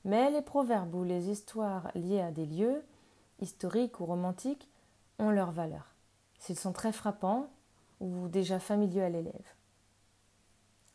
Mais 0.04 0.30
les 0.30 0.42
proverbes 0.42 0.94
ou 0.94 1.02
les 1.02 1.30
histoires 1.30 1.90
liées 1.96 2.20
à 2.20 2.30
des 2.30 2.46
lieux, 2.46 2.84
historiques 3.40 3.98
ou 3.98 4.06
romantiques, 4.06 4.68
ont 5.18 5.30
leur 5.30 5.50
valeur, 5.50 5.96
s'ils 6.38 6.60
sont 6.60 6.72
très 6.72 6.92
frappants 6.92 7.48
ou 7.98 8.28
déjà 8.28 8.60
familiers 8.60 9.02
à 9.02 9.08
l'élève. 9.08 9.52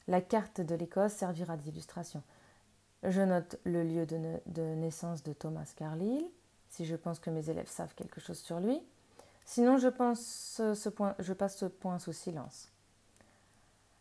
La 0.07 0.21
carte 0.21 0.61
de 0.61 0.75
l'Écosse 0.75 1.13
servira 1.13 1.57
d'illustration. 1.57 2.23
Je 3.03 3.21
note 3.21 3.57
le 3.65 3.83
lieu 3.83 4.05
de, 4.05 4.61
naissance 4.75 5.21
de 5.21 5.33
Thomas 5.33 5.71
Carlyle, 5.75 6.25
si 6.69 6.85
je 6.85 6.95
pense 6.95 7.19
que 7.19 7.29
mes 7.29 7.49
élèves 7.49 7.67
savent 7.67 7.93
quelque 7.93 8.21
chose 8.21 8.39
sur 8.39 8.59
lui. 8.59 8.81
Sinon, 9.45 9.77
je, 9.77 9.89
passe 9.89 10.61
ce 10.73 11.65
point 11.65 11.99
sous 11.99 12.13
silence. 12.13 12.69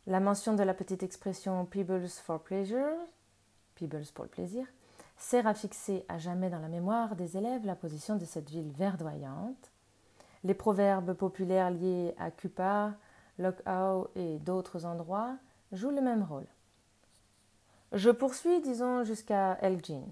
La 0.07 0.21
mention 0.21 0.55
de 0.55 0.62
la 0.62 0.75
petite 0.75 1.03
expression 1.03 1.64
Peebles 1.66 2.09
for 2.09 2.40
pleasure, 2.40 2.97
Peebles 3.75 4.07
pour 4.14 4.25
le 4.25 4.31
plaisir, 4.31 4.66
sert 5.16 5.47
à 5.47 5.55
fixer 5.55 6.05
à 6.09 6.19
jamais 6.19 6.51
dans 6.51 6.61
la 6.61 6.69
mémoire 6.69 7.16
des 7.16 7.37
élèves 7.37 7.66
la 7.66 7.75
position 7.75 8.16
de 8.16 8.25
cette 8.25 8.49
ville 8.49 8.71
verdoyante. 8.73 9.73
Les 10.45 10.55
proverbes 10.55 11.14
populaires 11.14 11.71
liés 11.71 12.14
à 12.19 12.31
Cupar, 12.31 12.92
Lockhow 13.38 14.09
et 14.14 14.38
d'autres 14.38 14.85
endroits 14.85 15.37
jouent 15.77 15.91
le 15.91 16.01
même 16.01 16.23
rôle. 16.23 16.47
Je 17.93 18.11
poursuis, 18.11 18.61
disons, 18.61 19.05
jusqu'à 19.05 19.59
Elgin. 19.61 20.03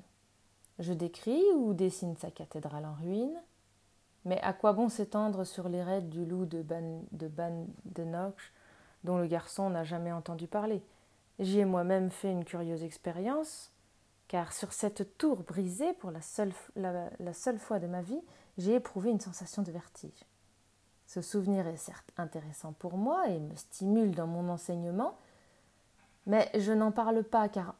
Je 0.78 0.92
décris 0.92 1.42
ou 1.56 1.74
dessine 1.74 2.16
sa 2.16 2.30
cathédrale 2.30 2.86
en 2.86 2.94
ruine, 2.94 3.42
mais 4.24 4.40
à 4.40 4.52
quoi 4.52 4.72
bon 4.72 4.88
s'étendre 4.88 5.44
sur 5.44 5.68
les 5.68 5.82
raids 5.82 6.02
du 6.02 6.24
loup 6.24 6.46
de 6.46 6.62
Ban 6.62 7.02
de, 7.12 7.28
Ban 7.28 7.66
de 7.84 8.04
dont 9.04 9.18
le 9.18 9.26
garçon 9.26 9.70
n'a 9.70 9.84
jamais 9.84 10.12
entendu 10.12 10.46
parler? 10.46 10.82
J'y 11.38 11.60
ai 11.60 11.64
moi-même 11.64 12.10
fait 12.10 12.30
une 12.30 12.44
curieuse 12.44 12.82
expérience 12.82 13.72
car 14.28 14.52
sur 14.52 14.72
cette 14.72 15.18
tour 15.18 15.42
brisée, 15.42 15.92
pour 15.94 16.10
la 16.10 16.22
seule, 16.22 16.52
la, 16.76 17.32
seule 17.32 17.58
fois 17.58 17.78
de 17.78 17.86
ma 17.86 18.02
vie, 18.02 18.20
j'ai 18.56 18.74
éprouvé 18.74 19.10
une 19.10 19.20
sensation 19.20 19.62
de 19.62 19.70
vertige. 19.70 20.24
Ce 21.06 21.20
souvenir 21.20 21.66
est 21.66 21.76
certes 21.76 22.10
intéressant 22.16 22.72
pour 22.72 22.96
moi 22.96 23.28
et 23.28 23.38
me 23.38 23.54
stimule 23.54 24.12
dans 24.12 24.26
mon 24.26 24.48
enseignement, 24.48 25.16
mais 26.26 26.50
je 26.54 26.72
n'en 26.72 26.92
parle 26.92 27.22
pas 27.22 27.48
car 27.48 27.74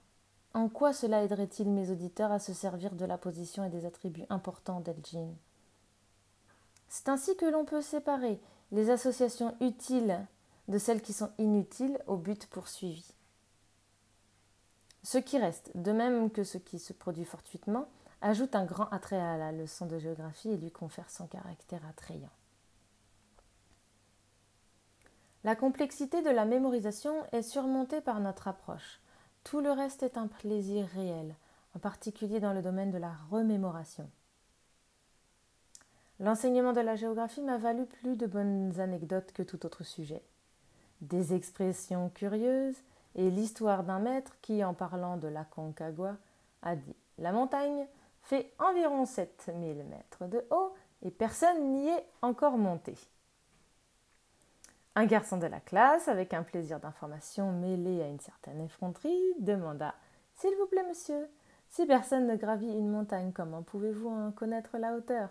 en 0.55 0.69
quoi 0.69 0.93
cela 0.93 1.25
aiderait-il 1.25 1.69
mes 1.69 1.91
auditeurs 1.91 2.31
à 2.31 2.39
se 2.39 2.53
servir 2.53 2.95
de 2.95 3.05
la 3.05 3.19
position 3.19 3.65
et 3.65 3.71
des 3.71 3.87
attributs 3.87 4.27
importants 4.31 4.81
d'Elgin? 4.81 5.35
C'est 6.89 7.09
ainsi 7.09 7.37
que 7.37 7.47
l'on 7.47 7.65
peut 7.65 7.83
séparer 7.83 8.41
les 8.71 8.91
associations 8.91 9.57
utiles 9.61 10.25
de 10.69 10.79
celles 10.79 11.03
qui 11.03 11.13
sont 11.13 11.31
inutiles 11.39 11.99
au 12.07 12.17
but 12.17 12.47
poursuivi. 12.47 13.05
Ce 15.03 15.19
qui 15.19 15.39
reste, 15.39 15.71
de 15.75 15.93
même 15.93 16.31
que 16.31 16.45
ce 16.45 16.57
qui 16.57 16.79
se 16.79 16.93
produit 16.93 17.25
fortuitement, 17.25 17.89
ajoute 18.23 18.55
un 18.55 18.65
grand 18.65 18.89
attrait 18.91 19.21
à 19.21 19.37
la 19.37 19.53
leçon 19.53 19.87
de 19.87 19.99
géographie 19.99 20.51
et 20.51 20.57
lui 20.57 20.71
confère 20.71 21.11
son 21.11 21.27
caractère 21.27 21.85
attrayant. 21.87 22.31
La 25.45 25.55
complexité 25.55 26.23
de 26.23 26.31
la 26.31 26.47
mémorisation 26.47 27.15
est 27.33 27.43
surmontée 27.43 28.01
par 28.01 28.19
notre 28.19 28.49
approche. 28.49 29.03
Tout 29.45 29.61
le 29.61 29.71
reste 29.73 30.03
est 30.03 30.17
un 30.17 30.27
plaisir 30.27 30.87
réel, 30.95 31.35
en 31.77 31.79
particulier 31.79 32.41
dans 32.41 32.55
le 32.55 32.63
domaine 32.63 32.91
de 32.91 32.97
la 32.97 33.13
remémoration. 33.31 34.09
L'enseignement 36.19 36.73
de 36.73 36.81
la 36.81 36.97
géographie 36.97 37.43
m'a 37.43 37.59
valu 37.59 37.85
plus 37.85 38.17
de 38.17 38.27
bonnes 38.27 38.81
anecdotes 38.81 39.33
que 39.33 39.43
tout 39.43 39.67
autre 39.67 39.85
sujet. 39.85 40.23
Des 41.03 41.35
expressions 41.35 42.09
curieuses, 42.09 42.79
et 43.15 43.31
l'histoire 43.31 43.85
d'un 43.85 43.99
maître 43.99 44.33
qui, 44.41 44.65
en 44.65 44.73
parlant 44.73 45.19
de 45.19 45.29
la 45.29 45.45
Concagua, 45.45 46.17
a 46.63 46.75
dit 46.75 46.97
La 47.19 47.33
montagne 47.33 47.87
fait 48.23 48.51
environ 48.59 49.05
7000 49.05 49.85
mètres 49.85 50.25
de 50.27 50.43
haut 50.51 50.73
et 51.03 51.11
personne 51.11 51.73
n'y 51.73 51.89
est 51.89 52.07
encore 52.23 52.57
monté. 52.57 52.95
Un 54.97 55.07
garçon 55.07 55.39
de 55.39 55.47
la 55.47 55.61
classe, 55.61 56.09
avec 56.09 56.35
un 56.35 56.43
plaisir 56.43 56.79
d'information 56.79 57.53
mêlé 57.53 58.03
à 58.03 58.09
une 58.09 58.21
certaine 58.21 58.61
effronterie, 58.61 59.35
demanda 59.41 59.95
S'il 60.37 60.55
vous 60.57 60.67
plaît, 60.67 60.87
monsieur, 60.89 61.29
si 61.69 61.85
personne 61.87 62.27
ne 62.29 62.37
gravit 62.37 62.71
une 62.71 62.91
montagne, 62.91 63.33
comment 63.33 63.63
pouvez-vous 63.63 64.09
en 64.09 64.31
connaître 64.31 64.79
la 64.79 64.95
hauteur? 64.95 65.31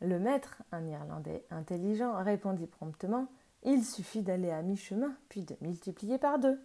Le 0.00 0.20
maître, 0.20 0.62
un 0.70 0.86
Irlandais 0.86 1.44
intelligent, 1.50 2.22
répondit 2.22 2.68
promptement 2.68 3.26
il 3.64 3.84
suffit 3.84 4.22
d'aller 4.22 4.50
à 4.50 4.62
mi-chemin, 4.62 5.16
puis 5.28 5.42
de 5.42 5.56
multiplier 5.60 6.18
par 6.18 6.38
deux. 6.38 6.58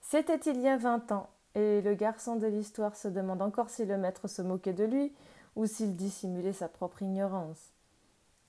C'était 0.00 0.38
il 0.50 0.60
y 0.60 0.68
a 0.68 0.76
vingt 0.76 1.10
ans, 1.12 1.28
et 1.54 1.82
le 1.82 1.94
garçon 1.94 2.36
de 2.36 2.46
l'histoire 2.46 2.96
se 2.96 3.08
demande 3.08 3.42
encore 3.42 3.68
si 3.68 3.84
le 3.84 3.98
maître 3.98 4.28
se 4.28 4.42
moquait 4.42 4.72
de 4.72 4.84
lui 4.84 5.12
ou 5.56 5.66
s'il 5.66 5.96
dissimulait 5.96 6.52
sa 6.52 6.68
propre 6.68 7.02
ignorance. 7.02 7.72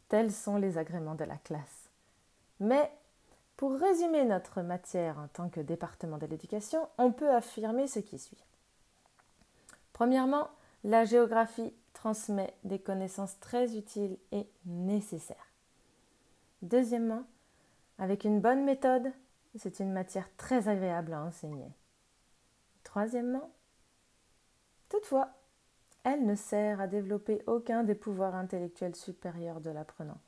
Tels 0.09 0.31
sont 0.31 0.57
les 0.57 0.77
agréments 0.77 1.15
de 1.15 1.23
la 1.23 1.37
classe. 1.37 1.89
Mais, 2.59 2.91
pour 3.57 3.73
résumer 3.73 4.25
notre 4.25 4.61
matière 4.61 5.17
en 5.19 5.27
tant 5.27 5.49
que 5.49 5.59
département 5.59 6.17
de 6.17 6.25
l'éducation, 6.25 6.87
on 6.97 7.11
peut 7.11 7.33
affirmer 7.33 7.87
ce 7.87 7.99
qui 7.99 8.19
suit. 8.19 8.43
Premièrement, 9.93 10.49
la 10.83 11.05
géographie 11.05 11.73
transmet 11.93 12.53
des 12.63 12.79
connaissances 12.79 13.39
très 13.39 13.75
utiles 13.77 14.17
et 14.31 14.47
nécessaires. 14.65 15.51
Deuxièmement, 16.61 17.23
avec 17.97 18.23
une 18.23 18.39
bonne 18.39 18.63
méthode, 18.63 19.11
c'est 19.57 19.79
une 19.79 19.91
matière 19.91 20.29
très 20.37 20.67
agréable 20.69 21.13
à 21.13 21.23
enseigner. 21.23 21.71
Troisièmement, 22.83 23.51
toutefois, 24.89 25.29
elle 26.03 26.25
ne 26.25 26.35
sert 26.35 26.79
à 26.79 26.87
développer 26.87 27.41
aucun 27.47 27.83
des 27.83 27.95
pouvoirs 27.95 28.35
intellectuels 28.35 28.95
supérieurs 28.95 29.61
de 29.61 29.69
l'apprenant. 29.69 30.19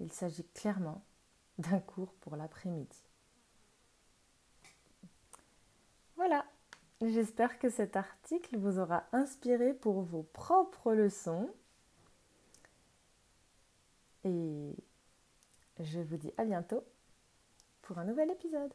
Il 0.00 0.12
s'agit 0.12 0.46
clairement 0.54 1.02
d'un 1.58 1.80
cours 1.80 2.12
pour 2.20 2.36
l'après-midi. 2.36 3.02
Voilà, 6.16 6.44
j'espère 7.00 7.58
que 7.58 7.68
cet 7.68 7.96
article 7.96 8.58
vous 8.58 8.78
aura 8.78 9.04
inspiré 9.12 9.74
pour 9.74 10.02
vos 10.02 10.22
propres 10.22 10.94
leçons. 10.94 11.48
Et 14.24 14.74
je 15.78 16.00
vous 16.00 16.16
dis 16.16 16.32
à 16.36 16.44
bientôt 16.44 16.82
pour 17.82 17.98
un 17.98 18.04
nouvel 18.04 18.30
épisode. 18.30 18.74